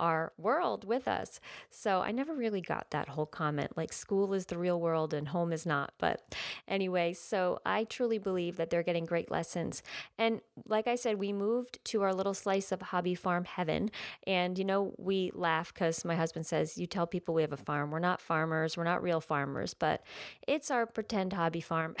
our 0.00 0.32
world 0.38 0.84
with 0.84 1.06
us. 1.06 1.40
So 1.68 2.00
I 2.00 2.10
never 2.10 2.34
really 2.34 2.62
got 2.62 2.90
that 2.90 3.08
whole 3.08 3.26
comment 3.26 3.76
like 3.76 3.92
school 3.92 4.32
is 4.32 4.46
the 4.46 4.58
real 4.58 4.80
world 4.80 5.12
and 5.12 5.28
home 5.28 5.52
is 5.52 5.66
not. 5.66 5.92
But 5.98 6.34
anyway, 6.66 7.12
so 7.12 7.60
I 7.66 7.84
truly 7.84 8.18
believe 8.18 8.56
that 8.56 8.70
they're 8.70 8.82
getting 8.82 9.04
great 9.04 9.30
lessons. 9.30 9.82
And 10.18 10.40
like 10.66 10.88
I 10.88 10.96
said, 10.96 11.18
we 11.18 11.32
moved 11.32 11.84
to 11.86 12.02
our 12.02 12.14
little 12.14 12.34
slice 12.34 12.72
of 12.72 12.80
hobby 12.80 13.14
farm 13.14 13.44
heaven. 13.44 13.90
And, 14.26 14.58
you 14.58 14.64
know, 14.64 14.94
we 14.96 15.30
laugh 15.34 15.72
because 15.72 16.04
my 16.04 16.16
husband 16.16 16.46
says, 16.46 16.78
You 16.78 16.86
tell 16.86 17.06
people 17.06 17.34
we 17.34 17.42
have 17.42 17.52
a 17.52 17.58
farm. 17.58 17.90
We're 17.90 17.98
not 17.98 18.22
farmers, 18.22 18.76
we're 18.76 18.84
not 18.84 19.02
real 19.02 19.20
farmers, 19.20 19.74
but 19.74 20.02
it's 20.48 20.70
our 20.70 20.86
pretend 20.86 21.34
hobby 21.34 21.60
farm. 21.60 21.94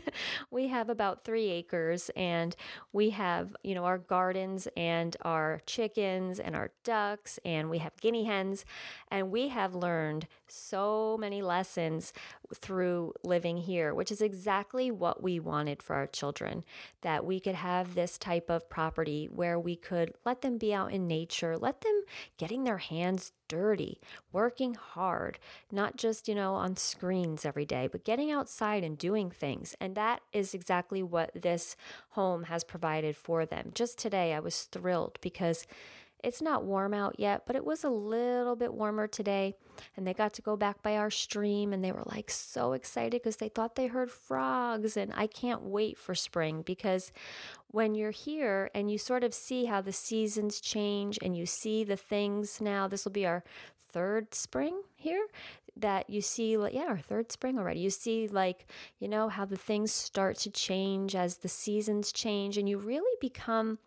we 0.50 0.68
have 0.68 0.90
about 0.90 1.24
three 1.24 1.50
acres 1.50 2.10
and 2.16 2.56
we 2.92 3.10
have, 3.10 3.56
you 3.62 3.74
know, 3.74 3.84
our 3.84 3.98
gardens 3.98 4.68
and 4.76 5.16
our 5.22 5.60
chickens 5.66 6.38
and 6.38 6.54
our 6.54 6.70
ducks 6.84 7.38
and 7.44 7.70
we 7.70 7.78
have 7.78 7.96
guinea 8.00 8.24
hens. 8.24 8.64
And 9.10 9.30
we 9.30 9.48
have 9.48 9.74
learned 9.74 10.26
so 10.48 11.16
many 11.18 11.42
lessons 11.42 12.12
through 12.54 13.12
living 13.22 13.56
here, 13.56 13.94
which 13.94 14.12
is 14.12 14.20
exactly 14.20 14.90
what 14.90 15.22
we 15.22 15.40
wanted 15.40 15.82
for 15.82 15.96
our 15.96 16.06
children 16.06 16.64
that 17.02 17.24
we 17.24 17.40
could 17.40 17.54
have 17.54 17.94
this 17.94 18.18
type 18.18 18.50
of 18.50 18.68
property 18.68 19.28
where 19.30 19.58
we 19.58 19.76
could 19.76 20.14
let 20.24 20.42
them 20.42 20.58
be 20.58 20.72
out 20.72 20.92
in 20.92 21.06
nature, 21.06 21.56
let 21.56 21.80
them 21.80 22.02
getting 22.38 22.64
their 22.64 22.78
hands 22.78 23.32
dirty, 23.48 24.00
working 24.32 24.74
hard, 24.74 25.38
not 25.70 25.96
just, 25.96 26.28
you 26.28 26.34
know, 26.34 26.54
on 26.54 26.76
screens 26.76 27.44
every 27.44 27.64
day, 27.64 27.88
but 27.90 28.04
getting 28.04 28.30
outside 28.30 28.84
and 28.84 28.98
doing 28.98 29.30
things. 29.30 29.74
And 29.80 29.94
that 29.94 30.20
is 30.32 30.54
exactly 30.54 31.02
what 31.02 31.30
this 31.34 31.76
home 32.10 32.44
has 32.44 32.64
provided 32.64 33.16
for 33.16 33.46
them. 33.46 33.70
Just 33.74 33.98
today, 33.98 34.34
I 34.34 34.40
was 34.40 34.62
thrilled 34.64 35.18
because 35.20 35.66
it's 36.24 36.42
not 36.42 36.64
warm 36.64 36.94
out 36.94 37.16
yet, 37.18 37.42
but 37.46 37.54
it 37.54 37.64
was 37.64 37.84
a 37.84 37.90
little 37.90 38.56
bit 38.56 38.72
warmer 38.72 39.06
today. 39.06 39.54
And 39.96 40.06
they 40.06 40.14
got 40.14 40.32
to 40.34 40.42
go 40.42 40.56
back 40.56 40.82
by 40.82 40.96
our 40.96 41.10
stream 41.10 41.72
and 41.72 41.84
they 41.84 41.92
were 41.92 42.04
like 42.06 42.30
so 42.30 42.72
excited 42.72 43.22
because 43.22 43.36
they 43.36 43.48
thought 43.48 43.74
they 43.74 43.88
heard 43.88 44.10
frogs. 44.10 44.96
And 44.96 45.12
I 45.14 45.26
can't 45.26 45.62
wait 45.62 45.98
for 45.98 46.14
spring 46.14 46.62
because 46.62 47.12
when 47.68 47.94
you're 47.94 48.10
here 48.10 48.70
and 48.74 48.90
you 48.90 48.98
sort 48.98 49.24
of 49.24 49.34
see 49.34 49.66
how 49.66 49.80
the 49.80 49.92
seasons 49.92 50.60
change 50.60 51.18
and 51.22 51.36
you 51.36 51.44
see 51.44 51.84
the 51.84 51.96
things 51.96 52.60
now, 52.60 52.88
this 52.88 53.04
will 53.04 53.12
be 53.12 53.26
our 53.26 53.44
third 53.94 54.34
spring 54.34 54.82
here 54.96 55.26
that 55.76 56.08
you 56.10 56.20
see 56.20 56.56
like 56.56 56.74
yeah 56.74 56.86
our 56.86 56.98
third 56.98 57.30
spring 57.30 57.58
already 57.58 57.78
you 57.78 57.90
see 57.90 58.26
like 58.26 58.66
you 58.98 59.06
know 59.06 59.28
how 59.28 59.44
the 59.44 59.56
things 59.56 59.92
start 59.92 60.36
to 60.36 60.50
change 60.50 61.14
as 61.14 61.38
the 61.38 61.48
seasons 61.48 62.12
change 62.12 62.58
and 62.58 62.68
you 62.68 62.76
really 62.76 63.16
become 63.20 63.78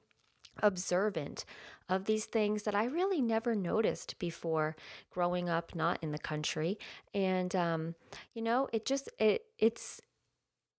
observant 0.61 1.45
of 1.89 2.05
these 2.05 2.25
things 2.25 2.63
that 2.63 2.75
I 2.75 2.85
really 2.85 3.21
never 3.21 3.55
noticed 3.55 4.19
before 4.19 4.75
growing 5.09 5.49
up 5.49 5.73
not 5.73 5.99
in 6.01 6.11
the 6.11 6.19
country. 6.19 6.77
And 7.13 7.55
um, 7.55 7.95
you 8.33 8.41
know 8.41 8.67
it 8.73 8.85
just 8.85 9.09
it 9.19 9.45
it's 9.57 10.01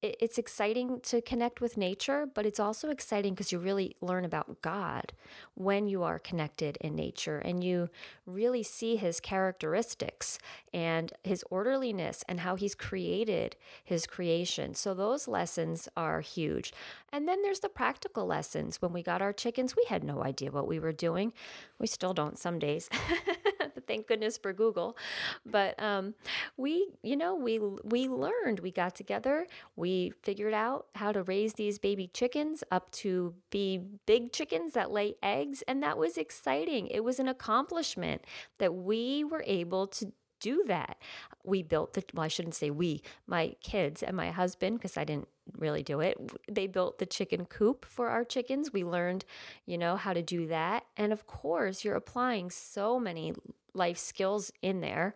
it's 0.01 0.39
exciting 0.39 1.01
to 1.01 1.21
connect 1.21 1.61
with 1.61 1.77
nature, 1.77 2.29
but 2.33 2.47
it's 2.47 2.61
also 2.61 2.89
exciting 2.91 3.35
because 3.35 3.51
you 3.51 3.59
really 3.59 3.97
learn 4.01 4.25
about 4.25 4.63
God 4.63 5.13
when 5.55 5.89
you 5.89 6.05
are 6.05 6.21
connected 6.21 6.79
in 6.81 6.95
nature 6.95 7.39
and 7.39 7.65
you 7.65 7.91
really 8.25 8.63
see 8.63 8.95
his 8.95 9.19
characteristics 9.19 10.39
and 10.73 11.13
his 11.25 11.45
orderliness 11.51 12.25
and 12.29 12.41
how 12.41 12.55
he's 12.55 12.77
created 12.77 13.57
his 13.83 14.07
creation. 14.07 14.75
So 14.75 14.95
those 14.95 15.27
lessons 15.27 15.89
are 15.97 16.21
huge. 16.21 16.73
And 17.13 17.27
then 17.27 17.43
there's 17.43 17.61
the 17.61 17.69
practical 17.69 18.25
lessons. 18.25 18.81
When 18.81 18.93
we 18.93 19.03
got 19.03 19.21
our 19.21 19.33
chickens, 19.33 19.75
we 19.75 19.85
had 19.89 20.05
no 20.05 20.23
idea 20.23 20.53
what 20.53 20.69
we 20.69 20.79
were 20.79 20.93
doing. 20.93 21.33
We 21.79 21.89
still 21.89 22.15
don't 22.15 22.39
some 22.39 22.61
days. 22.61 22.89
Thank 23.89 24.07
goodness 24.07 24.39
for 24.39 24.53
Google. 24.53 24.97
But 25.45 25.83
um, 25.83 26.15
we, 26.57 26.89
you 27.03 27.17
know, 27.17 27.35
we 27.35 27.59
we 27.59 28.07
learned. 28.07 28.61
We 28.61 28.71
got 28.71 28.95
together. 28.95 29.47
We 29.75 30.13
figured 30.23 30.55
out 30.55 30.87
how 30.95 31.11
to 31.13 31.23
raise 31.23 31.55
these 31.55 31.79
baby 31.79 32.09
chickens 32.13 32.63
up 32.71 32.91
to 32.93 33.35
be 33.51 33.81
big 34.07 34.33
chickens 34.33 34.75
that 34.75 34.93
lay 34.93 35.17
eggs, 35.23 35.63
and 35.67 35.83
that 35.83 35.99
was 35.99 36.17
exciting. 36.17 36.87
It 36.89 37.03
was 37.03 37.19
an 37.19 37.29
accomplishment 37.29 38.23
that 38.59 38.75
we 38.75 39.25
were 39.25 39.43
able 39.47 39.87
to 39.89 40.13
do 40.41 40.63
that. 40.69 40.99
We 41.43 41.65
built 41.65 41.95
the, 41.95 42.05
well, 42.15 42.25
I 42.25 42.29
shouldn't 42.29 42.55
say 42.55 42.71
we, 42.71 43.03
my 43.27 43.57
kids 43.61 44.05
and 44.05 44.17
my 44.17 44.31
husband, 44.31 44.79
because 44.79 44.97
I 44.97 45.03
didn't 45.03 45.27
really 45.59 45.83
do 45.83 45.99
it. 45.99 46.17
They 46.49 46.69
built 46.69 46.99
the 46.99 47.07
chicken 47.07 47.45
coop 47.47 47.85
for 47.85 48.09
our 48.09 48.25
chickens. 48.25 48.73
We 48.73 48.85
learned, 48.85 49.25
you 49.67 49.77
know, 49.79 49.97
how 49.97 50.13
to 50.13 50.23
do 50.23 50.47
that. 50.47 50.85
And 50.97 51.13
of 51.13 51.27
course, 51.27 51.85
you're 51.85 51.97
applying 51.97 52.51
so 52.51 53.01
many 53.01 53.35
life 53.75 53.99
skills 53.99 54.53
in 54.63 54.81
there 54.81 55.15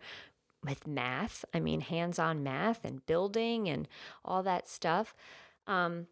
with 0.63 0.87
math. 0.87 1.45
I 1.53 1.59
mean, 1.59 1.81
hands 1.81 2.19
on 2.19 2.43
math 2.43 2.85
and 2.85 3.05
building 3.05 3.67
and 3.67 3.87
all 4.23 4.43
that 4.43 4.67
stuff. 4.67 5.15
Um, 5.67 6.07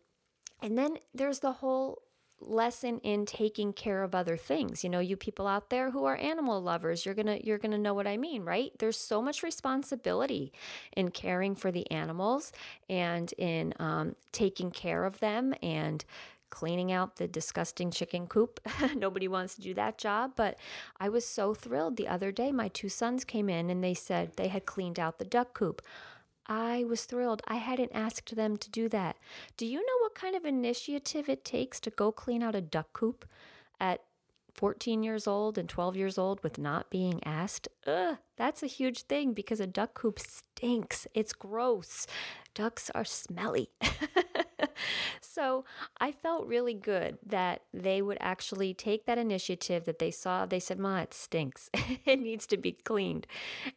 and 0.61 0.77
then 0.77 0.97
there's 1.13 1.39
the 1.39 1.53
whole 1.53 2.03
lesson 2.43 2.99
in 2.99 3.25
taking 3.25 3.71
care 3.71 4.03
of 4.03 4.15
other 4.15 4.35
things. 4.35 4.83
You 4.83 4.89
know, 4.89 4.99
you 4.99 5.15
people 5.15 5.47
out 5.47 5.69
there 5.69 5.91
who 5.91 6.05
are 6.05 6.15
animal 6.15 6.61
lovers, 6.61 7.05
you're 7.05 7.15
going 7.15 7.27
to 7.27 7.45
you're 7.45 7.57
going 7.57 7.71
to 7.71 7.77
know 7.77 7.93
what 7.93 8.07
I 8.07 8.17
mean, 8.17 8.43
right? 8.43 8.71
There's 8.79 8.97
so 8.97 9.21
much 9.21 9.43
responsibility 9.43 10.51
in 10.95 11.11
caring 11.11 11.55
for 11.55 11.71
the 11.71 11.89
animals 11.91 12.51
and 12.89 13.31
in 13.37 13.73
um, 13.79 14.15
taking 14.31 14.71
care 14.71 15.05
of 15.05 15.19
them 15.19 15.53
and 15.61 16.03
cleaning 16.51 16.91
out 16.91 17.15
the 17.15 17.27
disgusting 17.27 17.89
chicken 17.89 18.27
coop. 18.27 18.59
Nobody 18.95 19.27
wants 19.27 19.55
to 19.55 19.61
do 19.61 19.73
that 19.73 19.97
job, 19.97 20.33
but 20.35 20.59
I 20.99 21.09
was 21.09 21.25
so 21.25 21.55
thrilled 21.55 21.97
the 21.97 22.07
other 22.07 22.31
day. 22.31 22.51
My 22.51 22.67
two 22.67 22.89
sons 22.89 23.25
came 23.25 23.49
in 23.49 23.71
and 23.71 23.83
they 23.83 23.95
said 23.95 24.33
they 24.35 24.49
had 24.49 24.65
cleaned 24.67 24.99
out 24.99 25.17
the 25.17 25.25
duck 25.25 25.55
coop. 25.55 25.81
I 26.45 26.83
was 26.83 27.05
thrilled. 27.05 27.41
I 27.47 27.55
hadn't 27.55 27.91
asked 27.93 28.35
them 28.35 28.57
to 28.57 28.69
do 28.69 28.89
that. 28.89 29.17
Do 29.57 29.65
you 29.65 29.79
know 29.79 29.97
what 30.01 30.15
kind 30.15 30.35
of 30.35 30.45
initiative 30.45 31.29
it 31.29 31.45
takes 31.45 31.79
to 31.79 31.89
go 31.89 32.11
clean 32.11 32.43
out 32.43 32.55
a 32.55 32.61
duck 32.61 32.93
coop 32.93 33.25
at 33.79 34.01
14 34.53 35.01
years 35.01 35.27
old 35.27 35.57
and 35.57 35.69
12 35.69 35.95
years 35.95 36.17
old 36.17 36.43
with 36.43 36.57
not 36.57 36.89
being 36.89 37.23
asked? 37.23 37.67
Ugh, 37.87 38.17
that's 38.37 38.63
a 38.63 38.67
huge 38.67 39.03
thing 39.03 39.33
because 39.33 39.59
a 39.59 39.67
duck 39.67 39.93
coop 39.93 40.19
stinks. 40.19 41.07
It's 41.13 41.33
gross. 41.33 42.05
Ducks 42.53 42.89
are 42.93 43.05
smelly. 43.05 43.69
so 45.21 45.65
I 45.99 46.11
felt 46.11 46.47
really 46.47 46.73
good 46.73 47.17
that 47.25 47.61
they 47.73 48.01
would 48.01 48.17
actually 48.19 48.73
take 48.73 49.05
that 49.05 49.17
initiative 49.17 49.85
that 49.85 49.99
they 49.99 50.11
saw. 50.11 50.45
They 50.45 50.59
said, 50.59 50.79
Ma, 50.79 51.01
it 51.01 51.13
stinks. 51.13 51.69
it 52.05 52.19
needs 52.19 52.45
to 52.47 52.57
be 52.57 52.73
cleaned. 52.73 53.27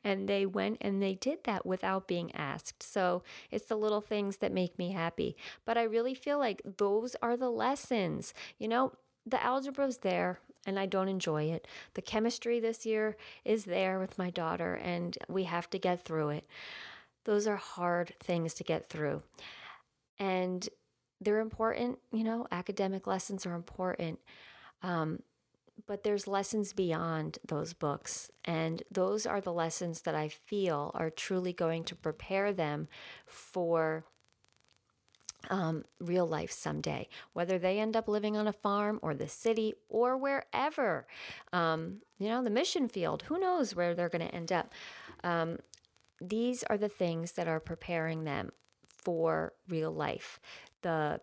And 0.02 0.28
they 0.28 0.46
went 0.46 0.78
and 0.80 1.02
they 1.02 1.14
did 1.14 1.44
that 1.44 1.66
without 1.66 2.08
being 2.08 2.34
asked. 2.34 2.82
So 2.82 3.22
it's 3.50 3.66
the 3.66 3.76
little 3.76 4.00
things 4.00 4.38
that 4.38 4.52
make 4.52 4.78
me 4.78 4.92
happy. 4.92 5.36
But 5.64 5.78
I 5.78 5.82
really 5.82 6.14
feel 6.14 6.38
like 6.38 6.62
those 6.78 7.16
are 7.22 7.36
the 7.36 7.50
lessons. 7.50 8.34
You 8.58 8.68
know, 8.68 8.92
the 9.26 9.42
algebra's 9.42 9.98
there 9.98 10.40
and 10.66 10.78
I 10.78 10.86
don't 10.86 11.08
enjoy 11.08 11.44
it. 11.44 11.66
The 11.94 12.02
chemistry 12.02 12.60
this 12.60 12.86
year 12.86 13.16
is 13.44 13.64
there 13.64 13.98
with 13.98 14.18
my 14.18 14.30
daughter, 14.30 14.74
and 14.74 15.16
we 15.28 15.44
have 15.44 15.68
to 15.70 15.78
get 15.78 16.04
through 16.04 16.30
it. 16.30 16.46
Those 17.24 17.46
are 17.46 17.56
hard 17.56 18.14
things 18.20 18.54
to 18.54 18.64
get 18.64 18.88
through. 18.88 19.22
And 20.18 20.68
they're 21.20 21.40
important, 21.40 21.98
you 22.12 22.24
know, 22.24 22.46
academic 22.50 23.06
lessons 23.06 23.46
are 23.46 23.54
important. 23.54 24.18
Um, 24.82 25.20
but 25.86 26.04
there's 26.04 26.28
lessons 26.28 26.72
beyond 26.72 27.38
those 27.46 27.72
books. 27.72 28.30
And 28.44 28.82
those 28.90 29.26
are 29.26 29.40
the 29.40 29.52
lessons 29.52 30.02
that 30.02 30.14
I 30.14 30.28
feel 30.28 30.92
are 30.94 31.10
truly 31.10 31.52
going 31.52 31.84
to 31.84 31.96
prepare 31.96 32.52
them 32.52 32.88
for 33.26 34.04
um, 35.50 35.84
real 36.00 36.26
life 36.26 36.50
someday, 36.50 37.08
whether 37.32 37.58
they 37.58 37.78
end 37.78 37.96
up 37.96 38.08
living 38.08 38.36
on 38.36 38.46
a 38.46 38.52
farm 38.52 38.98
or 39.02 39.14
the 39.14 39.28
city 39.28 39.74
or 39.88 40.16
wherever. 40.16 41.06
Um, 41.52 42.00
you 42.18 42.28
know, 42.28 42.42
the 42.42 42.50
mission 42.50 42.88
field, 42.88 43.24
who 43.24 43.38
knows 43.38 43.74
where 43.74 43.94
they're 43.94 44.08
going 44.08 44.26
to 44.26 44.34
end 44.34 44.52
up. 44.52 44.72
Um, 45.22 45.58
these 46.20 46.62
are 46.64 46.78
the 46.78 46.88
things 46.88 47.32
that 47.32 47.48
are 47.48 47.60
preparing 47.60 48.24
them 48.24 48.52
for 48.86 49.52
real 49.68 49.92
life. 49.92 50.40
The 50.84 51.20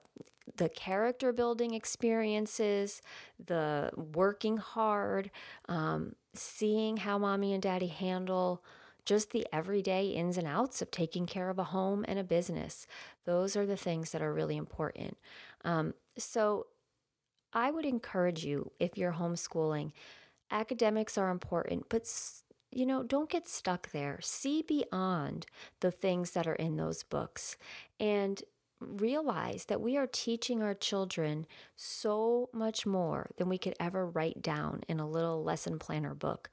the 0.58 0.68
character 0.70 1.32
building 1.32 1.74
experiences, 1.74 3.02
the 3.44 3.92
working 3.96 4.58
hard, 4.58 5.32
um, 5.70 6.16
seeing 6.34 6.98
how 6.98 7.18
mommy 7.18 7.54
and 7.54 7.64
daddy 7.64 7.88
handle 7.88 8.62
just 9.06 9.32
the 9.32 9.48
everyday 9.54 10.08
ins 10.08 10.38
and 10.38 10.48
outs 10.48 10.82
of 10.82 10.92
taking 10.92 11.26
care 11.26 11.50
of 11.50 11.58
a 11.58 11.66
home 11.66 12.04
and 12.08 12.20
a 12.20 12.24
business. 12.24 12.86
Those 13.26 13.56
are 13.56 13.66
the 13.66 13.78
things 13.78 14.12
that 14.12 14.22
are 14.22 14.34
really 14.34 14.58
important. 14.58 15.18
Um, 15.64 15.94
so 16.18 16.68
I 17.54 17.72
would 17.72 17.86
encourage 17.86 18.46
you 18.46 18.72
if 18.80 18.98
you're 18.98 19.14
homeschooling, 19.14 19.92
academics 20.50 21.18
are 21.18 21.30
important, 21.30 21.86
but 21.90 22.08
you 22.74 22.86
know, 22.86 23.04
don't 23.04 23.30
get 23.30 23.48
stuck 23.48 23.92
there. 23.92 24.20
See 24.22 24.62
beyond 24.62 25.46
the 25.82 25.92
things 25.92 26.32
that 26.32 26.48
are 26.48 26.56
in 26.56 26.78
those 26.78 27.04
books 27.04 27.58
and 28.00 28.42
realize 28.82 29.66
that 29.66 29.82
we 29.82 29.96
are 29.96 30.08
teaching 30.08 30.62
our 30.62 30.74
children 30.74 31.46
so 31.76 32.50
much 32.54 32.86
more 32.86 33.30
than 33.38 33.48
we 33.48 33.58
could 33.58 33.76
ever 33.80 34.06
write 34.06 34.42
down 34.42 34.82
in 34.88 35.00
a 35.00 35.08
little 35.10 35.44
lesson 35.44 35.80
planner 35.80 36.14
book. 36.14 36.50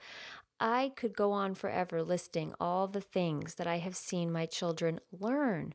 I 0.60 0.92
could 0.96 1.16
go 1.16 1.32
on 1.32 1.54
forever 1.54 2.02
listing 2.02 2.52
all 2.60 2.88
the 2.88 3.00
things 3.00 3.54
that 3.54 3.66
I 3.66 3.78
have 3.78 3.96
seen 3.96 4.32
my 4.32 4.46
children 4.46 5.00
learn 5.12 5.72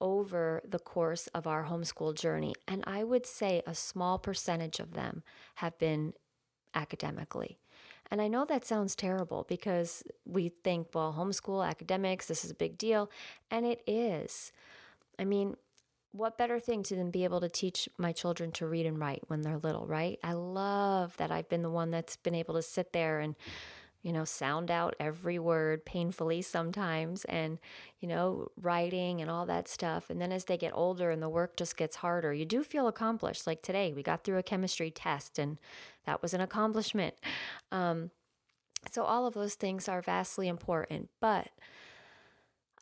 over 0.00 0.60
the 0.68 0.78
course 0.78 1.28
of 1.28 1.46
our 1.46 1.64
homeschool 1.66 2.14
journey. 2.14 2.54
And 2.66 2.82
I 2.86 3.04
would 3.04 3.26
say 3.26 3.62
a 3.66 3.74
small 3.74 4.18
percentage 4.18 4.80
of 4.80 4.94
them 4.94 5.22
have 5.56 5.78
been 5.78 6.14
academically. 6.74 7.58
And 8.10 8.20
I 8.20 8.28
know 8.28 8.44
that 8.44 8.66
sounds 8.66 8.94
terrible 8.94 9.46
because 9.48 10.02
we 10.26 10.48
think, 10.48 10.88
well, 10.94 11.14
homeschool, 11.16 11.66
academics, 11.66 12.26
this 12.26 12.44
is 12.44 12.50
a 12.50 12.54
big 12.54 12.76
deal. 12.76 13.10
And 13.50 13.64
it 13.64 13.82
is. 13.86 14.52
I 15.18 15.24
mean, 15.24 15.56
what 16.14 16.38
better 16.38 16.60
thing 16.60 16.84
to 16.84 16.94
than 16.94 17.10
be 17.10 17.24
able 17.24 17.40
to 17.40 17.48
teach 17.48 17.88
my 17.98 18.12
children 18.12 18.52
to 18.52 18.66
read 18.66 18.86
and 18.86 19.00
write 19.00 19.22
when 19.26 19.42
they're 19.42 19.58
little, 19.58 19.84
right? 19.84 20.18
I 20.22 20.34
love 20.34 21.16
that 21.16 21.32
I've 21.32 21.48
been 21.48 21.62
the 21.62 21.70
one 21.70 21.90
that's 21.90 22.16
been 22.16 22.36
able 22.36 22.54
to 22.54 22.62
sit 22.62 22.92
there 22.92 23.18
and 23.18 23.34
you 24.04 24.12
know, 24.12 24.26
sound 24.26 24.70
out 24.70 24.94
every 25.00 25.38
word 25.38 25.86
painfully 25.86 26.42
sometimes 26.42 27.24
and, 27.24 27.58
you 28.00 28.06
know, 28.06 28.48
writing 28.60 29.22
and 29.22 29.30
all 29.30 29.46
that 29.46 29.66
stuff. 29.66 30.10
And 30.10 30.20
then 30.20 30.30
as 30.30 30.44
they 30.44 30.58
get 30.58 30.72
older 30.74 31.10
and 31.10 31.22
the 31.22 31.28
work 31.28 31.56
just 31.56 31.74
gets 31.78 31.96
harder, 31.96 32.34
you 32.34 32.44
do 32.44 32.62
feel 32.62 32.86
accomplished. 32.86 33.46
Like 33.46 33.62
today, 33.62 33.94
we 33.94 34.02
got 34.02 34.22
through 34.22 34.36
a 34.36 34.42
chemistry 34.42 34.90
test 34.90 35.38
and 35.38 35.56
that 36.04 36.20
was 36.20 36.34
an 36.34 36.42
accomplishment. 36.42 37.14
Um, 37.72 38.10
so 38.92 39.04
all 39.04 39.26
of 39.26 39.32
those 39.32 39.54
things 39.54 39.88
are 39.88 40.02
vastly 40.02 40.48
important. 40.48 41.08
But 41.18 41.48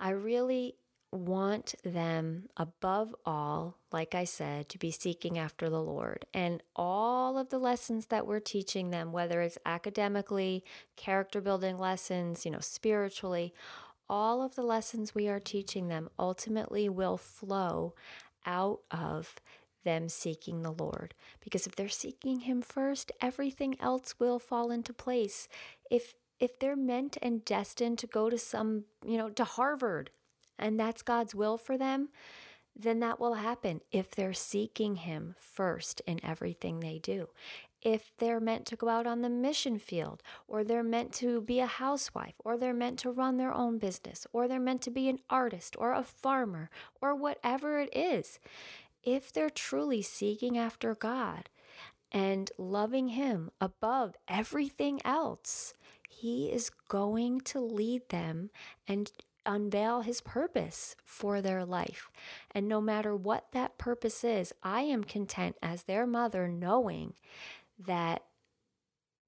I 0.00 0.10
really 0.10 0.74
want 1.12 1.74
them 1.84 2.48
above 2.56 3.14
all, 3.26 3.76
like 3.92 4.14
I 4.14 4.24
said, 4.24 4.70
to 4.70 4.78
be 4.78 4.90
seeking 4.90 5.38
after 5.38 5.68
the 5.68 5.82
Lord. 5.82 6.24
And 6.32 6.62
all 6.74 7.38
of 7.38 7.50
the 7.50 7.58
lessons 7.58 8.06
that 8.06 8.26
we're 8.26 8.40
teaching 8.40 8.90
them, 8.90 9.12
whether 9.12 9.42
it's 9.42 9.58
academically, 9.66 10.64
character 10.96 11.40
building 11.40 11.78
lessons, 11.78 12.46
you 12.46 12.50
know, 12.50 12.60
spiritually, 12.60 13.52
all 14.08 14.42
of 14.42 14.54
the 14.54 14.62
lessons 14.62 15.14
we 15.14 15.28
are 15.28 15.40
teaching 15.40 15.88
them 15.88 16.08
ultimately 16.18 16.88
will 16.88 17.18
flow 17.18 17.94
out 18.46 18.80
of 18.90 19.36
them 19.84 20.08
seeking 20.08 20.62
the 20.62 20.72
Lord. 20.72 21.14
Because 21.42 21.66
if 21.66 21.76
they're 21.76 21.88
seeking 21.88 22.40
Him 22.40 22.62
first, 22.62 23.12
everything 23.20 23.76
else 23.80 24.14
will 24.18 24.38
fall 24.38 24.70
into 24.70 24.92
place. 24.92 25.48
If 25.90 26.14
if 26.40 26.58
they're 26.58 26.74
meant 26.74 27.16
and 27.22 27.44
destined 27.44 27.98
to 28.00 28.06
go 28.08 28.28
to 28.28 28.36
some, 28.36 28.84
you 29.06 29.16
know, 29.16 29.30
to 29.30 29.44
Harvard, 29.44 30.10
and 30.62 30.78
that's 30.78 31.02
God's 31.02 31.34
will 31.34 31.58
for 31.58 31.76
them, 31.76 32.08
then 32.74 33.00
that 33.00 33.20
will 33.20 33.34
happen 33.34 33.80
if 33.90 34.12
they're 34.12 34.32
seeking 34.32 34.96
Him 34.96 35.34
first 35.38 36.00
in 36.06 36.24
everything 36.24 36.80
they 36.80 36.98
do. 36.98 37.28
If 37.82 38.12
they're 38.18 38.40
meant 38.40 38.64
to 38.66 38.76
go 38.76 38.88
out 38.88 39.08
on 39.08 39.22
the 39.22 39.28
mission 39.28 39.76
field, 39.76 40.22
or 40.46 40.62
they're 40.62 40.84
meant 40.84 41.12
to 41.14 41.40
be 41.40 41.58
a 41.58 41.66
housewife, 41.66 42.36
or 42.44 42.56
they're 42.56 42.72
meant 42.72 43.00
to 43.00 43.10
run 43.10 43.36
their 43.36 43.52
own 43.52 43.78
business, 43.78 44.24
or 44.32 44.46
they're 44.46 44.60
meant 44.60 44.82
to 44.82 44.90
be 44.90 45.08
an 45.08 45.18
artist, 45.28 45.74
or 45.76 45.92
a 45.92 46.04
farmer, 46.04 46.70
or 47.00 47.14
whatever 47.14 47.80
it 47.80 47.94
is, 47.94 48.38
if 49.02 49.32
they're 49.32 49.50
truly 49.50 50.00
seeking 50.00 50.56
after 50.56 50.94
God 50.94 51.48
and 52.12 52.52
loving 52.56 53.08
Him 53.08 53.50
above 53.60 54.14
everything 54.28 55.00
else, 55.04 55.74
He 56.08 56.52
is 56.52 56.70
going 56.88 57.40
to 57.40 57.58
lead 57.60 58.08
them 58.10 58.50
and 58.86 59.10
unveil 59.46 60.02
his 60.02 60.20
purpose 60.20 60.96
for 61.04 61.40
their 61.40 61.64
life. 61.64 62.10
And 62.52 62.68
no 62.68 62.80
matter 62.80 63.14
what 63.14 63.46
that 63.52 63.78
purpose 63.78 64.24
is, 64.24 64.52
I 64.62 64.82
am 64.82 65.04
content 65.04 65.56
as 65.62 65.84
their 65.84 66.06
mother 66.06 66.48
knowing 66.48 67.14
that 67.78 68.22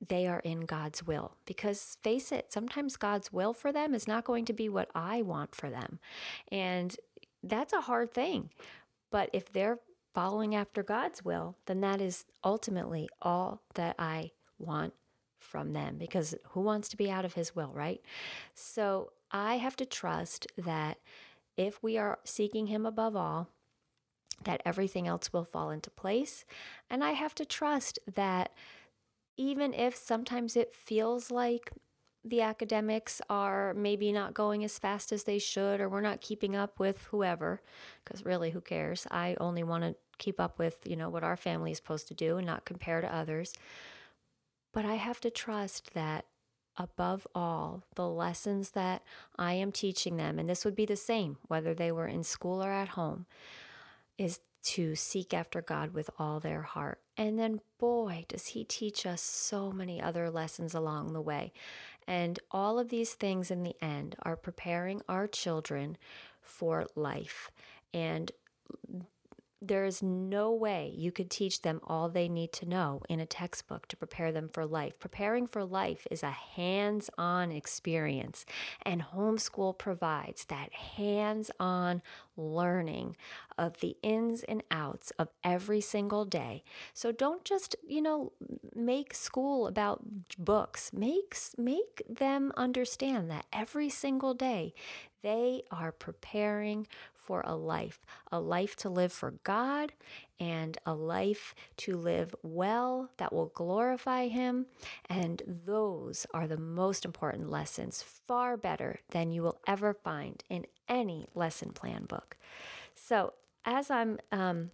they 0.06 0.26
are 0.26 0.40
in 0.40 0.60
God's 0.62 1.06
will. 1.06 1.36
Because 1.46 1.96
face 2.02 2.32
it, 2.32 2.52
sometimes 2.52 2.96
God's 2.96 3.32
will 3.32 3.52
for 3.52 3.72
them 3.72 3.94
is 3.94 4.08
not 4.08 4.24
going 4.24 4.44
to 4.46 4.52
be 4.52 4.68
what 4.68 4.90
I 4.94 5.22
want 5.22 5.54
for 5.54 5.70
them. 5.70 5.98
And 6.50 6.96
that's 7.42 7.72
a 7.72 7.82
hard 7.82 8.12
thing. 8.12 8.50
But 9.10 9.30
if 9.32 9.52
they're 9.52 9.78
following 10.14 10.54
after 10.54 10.82
God's 10.82 11.24
will, 11.24 11.56
then 11.66 11.80
that 11.80 12.00
is 12.00 12.24
ultimately 12.42 13.08
all 13.20 13.62
that 13.74 13.96
I 13.98 14.32
want 14.58 14.94
from 15.38 15.72
them 15.72 15.96
because 15.98 16.34
who 16.50 16.60
wants 16.60 16.88
to 16.88 16.96
be 16.96 17.10
out 17.10 17.24
of 17.24 17.34
his 17.34 17.54
will, 17.54 17.70
right? 17.74 18.00
So 18.54 19.12
I 19.34 19.56
have 19.56 19.74
to 19.76 19.84
trust 19.84 20.46
that 20.56 20.98
if 21.56 21.82
we 21.82 21.98
are 21.98 22.20
seeking 22.24 22.68
him 22.68 22.86
above 22.86 23.16
all, 23.16 23.48
that 24.44 24.62
everything 24.64 25.08
else 25.08 25.32
will 25.32 25.44
fall 25.44 25.70
into 25.70 25.90
place. 25.90 26.44
And 26.88 27.02
I 27.02 27.12
have 27.12 27.34
to 27.36 27.44
trust 27.44 27.98
that 28.14 28.52
even 29.36 29.74
if 29.74 29.96
sometimes 29.96 30.56
it 30.56 30.72
feels 30.72 31.32
like 31.32 31.72
the 32.24 32.42
academics 32.42 33.20
are 33.28 33.74
maybe 33.74 34.12
not 34.12 34.34
going 34.34 34.64
as 34.64 34.78
fast 34.78 35.10
as 35.10 35.24
they 35.24 35.38
should, 35.38 35.80
or 35.80 35.88
we're 35.88 36.00
not 36.00 36.20
keeping 36.20 36.54
up 36.54 36.78
with 36.78 37.02
whoever, 37.10 37.60
because 38.04 38.24
really, 38.24 38.50
who 38.50 38.60
cares? 38.60 39.06
I 39.10 39.36
only 39.40 39.64
want 39.64 39.82
to 39.82 39.96
keep 40.18 40.40
up 40.40 40.58
with, 40.58 40.78
you 40.86 40.96
know, 40.96 41.10
what 41.10 41.24
our 41.24 41.36
family 41.36 41.72
is 41.72 41.76
supposed 41.76 42.08
to 42.08 42.14
do 42.14 42.36
and 42.36 42.46
not 42.46 42.64
compare 42.64 43.00
to 43.00 43.14
others. 43.14 43.52
But 44.72 44.84
I 44.84 44.94
have 44.94 45.20
to 45.20 45.30
trust 45.30 45.92
that 45.94 46.24
above 46.76 47.26
all, 47.34 47.82
the 47.94 48.08
lessons 48.08 48.70
that 48.70 49.02
I 49.38 49.54
am 49.54 49.72
teaching 49.72 50.16
them, 50.16 50.38
and 50.38 50.48
this 50.48 50.64
would 50.64 50.74
be 50.74 50.86
the 50.86 50.96
same 50.96 51.38
whether 51.48 51.74
they 51.74 51.92
were 51.92 52.08
in 52.08 52.24
school 52.24 52.62
or 52.62 52.72
at 52.72 52.88
home, 52.88 53.26
is 54.18 54.40
to 54.64 54.94
seek 54.94 55.34
after 55.34 55.60
God 55.60 55.92
with 55.92 56.08
all 56.18 56.40
their 56.40 56.62
heart. 56.62 57.00
And 57.16 57.38
then, 57.38 57.60
boy, 57.78 58.24
does 58.28 58.48
He 58.48 58.64
teach 58.64 59.04
us 59.04 59.20
so 59.20 59.70
many 59.70 60.00
other 60.00 60.30
lessons 60.30 60.74
along 60.74 61.12
the 61.12 61.20
way. 61.20 61.52
And 62.06 62.38
all 62.50 62.78
of 62.78 62.88
these 62.88 63.14
things 63.14 63.50
in 63.50 63.62
the 63.62 63.76
end 63.80 64.16
are 64.22 64.36
preparing 64.36 65.02
our 65.08 65.26
children 65.26 65.96
for 66.40 66.86
life. 66.96 67.50
And 67.92 68.32
there 69.66 69.84
is 69.84 70.02
no 70.02 70.52
way 70.52 70.92
you 70.96 71.12
could 71.12 71.30
teach 71.30 71.62
them 71.62 71.80
all 71.84 72.08
they 72.08 72.28
need 72.28 72.52
to 72.54 72.66
know 72.66 73.02
in 73.08 73.20
a 73.20 73.26
textbook 73.26 73.88
to 73.88 73.96
prepare 73.96 74.32
them 74.32 74.48
for 74.48 74.66
life. 74.66 74.98
Preparing 74.98 75.46
for 75.46 75.64
life 75.64 76.06
is 76.10 76.22
a 76.22 76.30
hands 76.30 77.10
on 77.18 77.50
experience, 77.50 78.44
and 78.82 79.02
homeschool 79.02 79.76
provides 79.76 80.44
that 80.46 80.72
hands 80.72 81.50
on 81.58 82.02
learning 82.36 83.16
of 83.56 83.80
the 83.80 83.96
ins 84.02 84.42
and 84.44 84.62
outs 84.70 85.12
of 85.18 85.28
every 85.42 85.80
single 85.80 86.24
day. 86.24 86.64
So 86.92 87.12
don't 87.12 87.44
just, 87.44 87.76
you 87.86 88.02
know, 88.02 88.32
make 88.74 89.14
school 89.14 89.66
about 89.66 90.02
books. 90.38 90.92
Make 90.92 91.36
make 91.56 92.02
them 92.08 92.52
understand 92.56 93.30
that 93.30 93.46
every 93.52 93.88
single 93.88 94.34
day 94.34 94.74
they 95.24 95.62
are 95.70 95.90
preparing 95.90 96.86
for 97.14 97.42
a 97.46 97.56
life, 97.56 98.00
a 98.30 98.38
life 98.38 98.76
to 98.76 98.90
live 98.90 99.10
for 99.10 99.32
God 99.42 99.94
and 100.38 100.76
a 100.84 100.92
life 100.92 101.54
to 101.78 101.96
live 101.96 102.34
well 102.42 103.10
that 103.16 103.32
will 103.32 103.46
glorify 103.46 104.28
Him. 104.28 104.66
And 105.08 105.42
those 105.46 106.26
are 106.34 106.46
the 106.46 106.58
most 106.58 107.06
important 107.06 107.50
lessons, 107.50 108.02
far 108.02 108.58
better 108.58 109.00
than 109.10 109.32
you 109.32 109.42
will 109.42 109.58
ever 109.66 109.94
find 109.94 110.44
in 110.50 110.66
any 110.88 111.26
lesson 111.34 111.70
plan 111.70 112.04
book. 112.04 112.36
So, 112.94 113.32
as 113.64 113.90
I'm 113.90 114.18
um, 114.30 114.70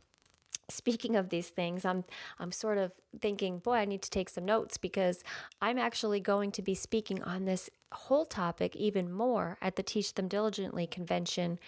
speaking 0.71 1.17
of 1.17 1.29
these 1.29 1.49
things, 1.49 1.85
I'm 1.85 2.05
I'm 2.39 2.53
sort 2.53 2.79
of 2.79 2.93
thinking, 3.21 3.59
boy, 3.59 3.75
I 3.75 3.85
need 3.85 4.03
to 4.03 4.11
take 4.11 4.29
some 4.29 4.45
notes 4.45 4.77
because 4.77 5.23
I'm 5.61 5.79
actually 5.79 6.21
going 6.21 6.53
to 6.53 6.63
be 6.63 6.75
speaking 6.75 7.23
on 7.23 7.45
this 7.45 7.71
whole 7.93 8.25
topic 8.25 8.77
even 8.77 9.13
more 9.13 9.59
at 9.61 9.77
the 9.77 9.83
Teach 9.83 10.15
Them 10.15 10.29
Diligently 10.29 10.87
convention 10.87 11.59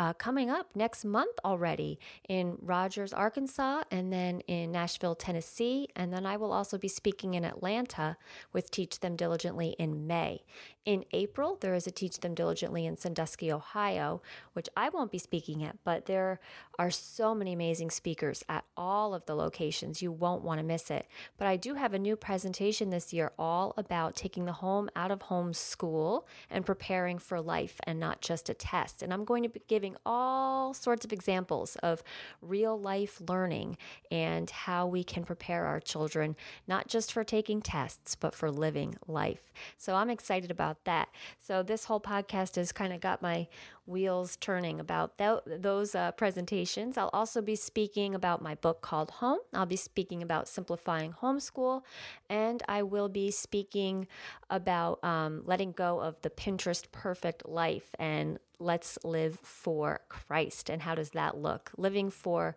uh, 0.00 0.14
coming 0.14 0.48
up 0.48 0.74
next 0.74 1.04
month 1.04 1.38
already 1.44 1.98
in 2.26 2.56
Rogers, 2.62 3.12
Arkansas, 3.12 3.82
and 3.90 4.10
then 4.10 4.40
in 4.46 4.72
Nashville, 4.72 5.14
Tennessee. 5.14 5.88
And 5.94 6.10
then 6.10 6.24
I 6.24 6.38
will 6.38 6.54
also 6.54 6.78
be 6.78 6.88
speaking 6.88 7.34
in 7.34 7.44
Atlanta 7.44 8.16
with 8.50 8.70
Teach 8.70 9.00
Them 9.00 9.14
Diligently 9.14 9.76
in 9.78 10.06
May. 10.06 10.42
In 10.86 11.04
April, 11.12 11.58
there 11.60 11.74
is 11.74 11.86
a 11.86 11.90
Teach 11.90 12.20
Them 12.20 12.34
Diligently 12.34 12.86
in 12.86 12.96
Sandusky, 12.96 13.52
Ohio, 13.52 14.22
which 14.54 14.70
I 14.74 14.88
won't 14.88 15.12
be 15.12 15.18
speaking 15.18 15.62
at, 15.62 15.76
but 15.84 16.06
there 16.06 16.40
are 16.78 16.90
so 16.90 17.34
many 17.34 17.52
amazing 17.52 17.90
speakers 17.90 18.42
at 18.48 18.64
all 18.78 19.12
of 19.12 19.26
the 19.26 19.34
locations. 19.34 20.00
You 20.00 20.10
won't 20.10 20.42
want 20.42 20.58
to 20.60 20.64
miss 20.64 20.90
it. 20.90 21.06
But 21.36 21.46
I 21.46 21.58
do 21.58 21.74
have 21.74 21.92
a 21.92 21.98
new 21.98 22.16
presentation 22.16 22.88
this 22.88 23.12
year 23.12 23.32
all 23.38 23.74
about 23.76 24.16
taking 24.16 24.46
the 24.46 24.54
home 24.54 24.88
out 24.96 25.10
of 25.10 25.20
home 25.22 25.52
school 25.52 26.26
and 26.48 26.64
preparing 26.64 27.18
for 27.18 27.38
life 27.42 27.78
and 27.84 28.00
not 28.00 28.22
just 28.22 28.48
a 28.48 28.54
test. 28.54 29.02
And 29.02 29.12
I'm 29.12 29.26
going 29.26 29.42
to 29.42 29.50
be 29.50 29.60
giving 29.68 29.89
all 30.06 30.72
sorts 30.72 31.04
of 31.04 31.12
examples 31.12 31.76
of 31.82 32.02
real 32.40 32.78
life 32.78 33.20
learning 33.28 33.76
and 34.10 34.48
how 34.50 34.86
we 34.86 35.04
can 35.04 35.24
prepare 35.24 35.66
our 35.66 35.80
children, 35.80 36.36
not 36.66 36.88
just 36.88 37.12
for 37.12 37.24
taking 37.24 37.60
tests, 37.60 38.14
but 38.14 38.34
for 38.34 38.50
living 38.50 38.96
life. 39.06 39.52
So 39.76 39.94
I'm 39.94 40.10
excited 40.10 40.50
about 40.50 40.60
about 40.60 40.84
that. 40.84 41.08
So 41.38 41.62
this 41.62 41.84
whole 41.86 42.00
podcast 42.00 42.56
has 42.56 42.70
kind 42.72 42.92
of 42.92 43.00
got 43.00 43.22
my 43.22 43.48
wheels 43.90 44.36
turning 44.36 44.80
about 44.80 45.18
th- 45.18 45.40
those 45.46 45.94
uh, 45.94 46.12
presentations. 46.12 46.96
I'll 46.96 47.10
also 47.12 47.42
be 47.42 47.56
speaking 47.56 48.14
about 48.14 48.40
my 48.40 48.54
book 48.54 48.80
called 48.80 49.10
Home. 49.12 49.40
I'll 49.52 49.66
be 49.66 49.76
speaking 49.76 50.22
about 50.22 50.48
simplifying 50.48 51.12
homeschool, 51.12 51.82
and 52.28 52.62
I 52.68 52.82
will 52.82 53.08
be 53.08 53.30
speaking 53.30 54.06
about 54.48 55.02
um, 55.04 55.42
letting 55.44 55.72
go 55.72 56.00
of 56.00 56.20
the 56.22 56.30
Pinterest 56.30 56.90
perfect 56.92 57.48
life 57.48 57.90
and 57.98 58.38
let's 58.60 58.98
live 59.02 59.38
for 59.40 60.00
Christ. 60.08 60.68
And 60.68 60.82
how 60.82 60.94
does 60.94 61.10
that 61.10 61.36
look? 61.36 61.72
Living 61.76 62.10
for 62.10 62.54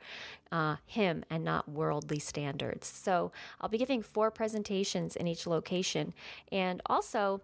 uh, 0.51 0.75
Him 0.85 1.23
and 1.29 1.43
not 1.43 1.69
worldly 1.69 2.19
standards. 2.19 2.87
So 2.87 3.31
I'll 3.59 3.69
be 3.69 3.77
giving 3.77 4.01
four 4.01 4.29
presentations 4.29 5.15
in 5.15 5.27
each 5.27 5.47
location. 5.47 6.13
And 6.51 6.81
also, 6.85 7.41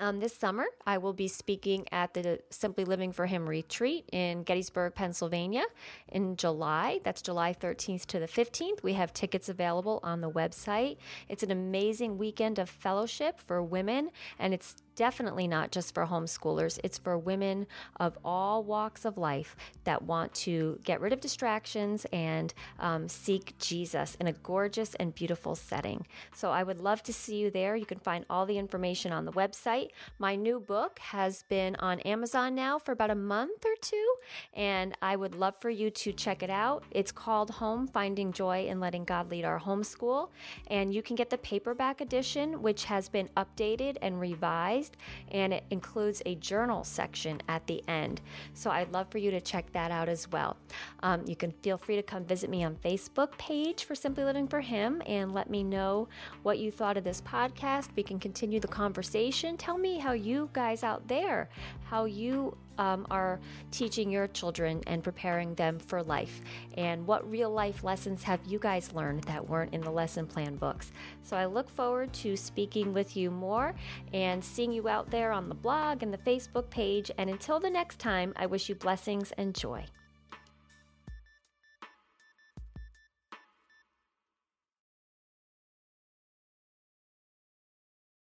um, 0.00 0.20
this 0.20 0.34
summer, 0.34 0.64
I 0.86 0.96
will 0.96 1.12
be 1.12 1.28
speaking 1.28 1.86
at 1.92 2.14
the 2.14 2.40
Simply 2.48 2.84
Living 2.84 3.12
for 3.12 3.26
Him 3.26 3.46
retreat 3.46 4.08
in 4.10 4.42
Gettysburg, 4.42 4.94
Pennsylvania 4.94 5.64
in 6.08 6.36
July. 6.36 7.00
That's 7.04 7.20
July 7.20 7.52
13th 7.52 8.06
to 8.06 8.18
the 8.18 8.26
15th. 8.26 8.82
We 8.82 8.94
have 8.94 9.12
tickets 9.12 9.50
available 9.50 10.00
on 10.02 10.22
the 10.22 10.30
website. 10.30 10.96
It's 11.28 11.42
an 11.42 11.50
amazing 11.50 12.16
weekend 12.16 12.58
of 12.58 12.70
fellowship 12.70 13.38
for 13.38 13.62
women, 13.62 14.10
and 14.38 14.54
it's 14.54 14.76
definitely 14.94 15.46
not 15.46 15.70
just 15.70 15.94
for 15.94 16.06
homeschoolers, 16.06 16.78
it's 16.84 16.98
for 16.98 17.16
women 17.16 17.66
of 17.98 18.18
all 18.24 18.62
walks 18.62 19.04
of 19.04 19.16
life 19.16 19.56
that 19.84 20.02
want 20.02 20.34
to 20.34 20.78
get 20.84 21.00
rid 21.00 21.12
of 21.12 21.20
distractions 21.20 22.06
and 22.12 22.52
um, 22.78 23.08
seek 23.08 23.56
Jesus 23.58 24.16
in 24.20 24.26
a 24.26 24.32
gorgeous 24.32 24.94
and 24.96 25.14
beautiful 25.14 25.54
setting. 25.54 26.06
So 26.34 26.50
I 26.50 26.62
would 26.62 26.80
love 26.80 27.02
to 27.04 27.12
see 27.12 27.36
you 27.36 27.50
there. 27.50 27.76
You 27.76 27.86
can 27.86 27.98
find 27.98 28.24
all 28.28 28.46
the 28.46 28.58
information 28.58 29.12
on 29.12 29.24
the 29.24 29.32
website. 29.32 29.88
My 30.18 30.36
new 30.36 30.60
book 30.60 30.98
has 30.98 31.44
been 31.44 31.76
on 31.76 32.00
Amazon 32.00 32.54
now 32.54 32.78
for 32.78 32.92
about 32.92 33.10
a 33.10 33.14
month 33.14 33.64
or 33.64 33.74
two, 33.80 34.14
and 34.54 34.96
I 35.00 35.16
would 35.16 35.34
love 35.34 35.56
for 35.56 35.70
you 35.70 35.90
to 35.90 36.12
check 36.12 36.42
it 36.42 36.50
out. 36.50 36.84
It's 36.90 37.12
called 37.12 37.50
Home 37.50 37.86
Finding 37.86 38.32
Joy 38.32 38.66
in 38.66 38.80
Letting 38.80 39.04
God 39.04 39.30
Lead 39.30 39.44
Our 39.44 39.60
Homeschool, 39.60 40.28
and 40.66 40.94
you 40.94 41.02
can 41.02 41.16
get 41.16 41.30
the 41.30 41.38
paperback 41.38 42.00
edition, 42.00 42.62
which 42.62 42.84
has 42.84 43.08
been 43.08 43.28
updated 43.36 43.96
and 44.02 44.20
revised 44.20 44.81
and 45.30 45.52
it 45.52 45.64
includes 45.70 46.22
a 46.26 46.34
journal 46.34 46.84
section 46.84 47.40
at 47.48 47.66
the 47.66 47.82
end. 47.88 48.20
So 48.54 48.70
I'd 48.70 48.92
love 48.92 49.08
for 49.10 49.18
you 49.18 49.30
to 49.30 49.40
check 49.40 49.72
that 49.72 49.90
out 49.90 50.08
as 50.08 50.30
well. 50.30 50.56
Um, 51.02 51.24
you 51.26 51.36
can 51.36 51.52
feel 51.62 51.78
free 51.78 51.96
to 51.96 52.02
come 52.02 52.24
visit 52.24 52.50
me 52.50 52.64
on 52.64 52.76
Facebook 52.76 53.36
page 53.38 53.84
for 53.84 53.94
Simply 53.94 54.24
Living 54.24 54.48
for 54.48 54.60
Him 54.60 55.02
and 55.06 55.32
let 55.32 55.50
me 55.50 55.62
know 55.62 56.08
what 56.42 56.58
you 56.58 56.70
thought 56.70 56.96
of 56.96 57.04
this 57.04 57.20
podcast. 57.20 57.88
We 57.96 58.02
can 58.02 58.18
continue 58.18 58.60
the 58.60 58.68
conversation. 58.68 59.56
Tell 59.56 59.78
me 59.78 59.98
how 59.98 60.12
you 60.12 60.50
guys 60.52 60.82
out 60.82 61.08
there, 61.08 61.48
how 61.84 62.04
you 62.04 62.56
um, 62.82 63.06
are 63.10 63.38
teaching 63.70 64.10
your 64.10 64.26
children 64.26 64.82
and 64.88 65.04
preparing 65.04 65.54
them 65.54 65.78
for 65.78 66.02
life? 66.02 66.40
And 66.76 67.06
what 67.06 67.30
real 67.30 67.50
life 67.50 67.84
lessons 67.84 68.24
have 68.24 68.40
you 68.46 68.58
guys 68.58 68.92
learned 68.92 69.24
that 69.24 69.48
weren't 69.48 69.72
in 69.72 69.82
the 69.82 69.90
lesson 69.90 70.26
plan 70.26 70.56
books? 70.56 70.90
So 71.22 71.36
I 71.36 71.46
look 71.46 71.70
forward 71.70 72.12
to 72.14 72.36
speaking 72.36 72.92
with 72.92 73.16
you 73.16 73.30
more 73.30 73.74
and 74.12 74.44
seeing 74.44 74.72
you 74.72 74.88
out 74.88 75.10
there 75.10 75.30
on 75.30 75.48
the 75.48 75.54
blog 75.54 76.02
and 76.02 76.12
the 76.12 76.18
Facebook 76.18 76.70
page. 76.70 77.10
And 77.16 77.30
until 77.30 77.60
the 77.60 77.70
next 77.70 78.00
time, 78.00 78.32
I 78.36 78.46
wish 78.46 78.68
you 78.68 78.74
blessings 78.74 79.32
and 79.32 79.54
joy. 79.54 79.84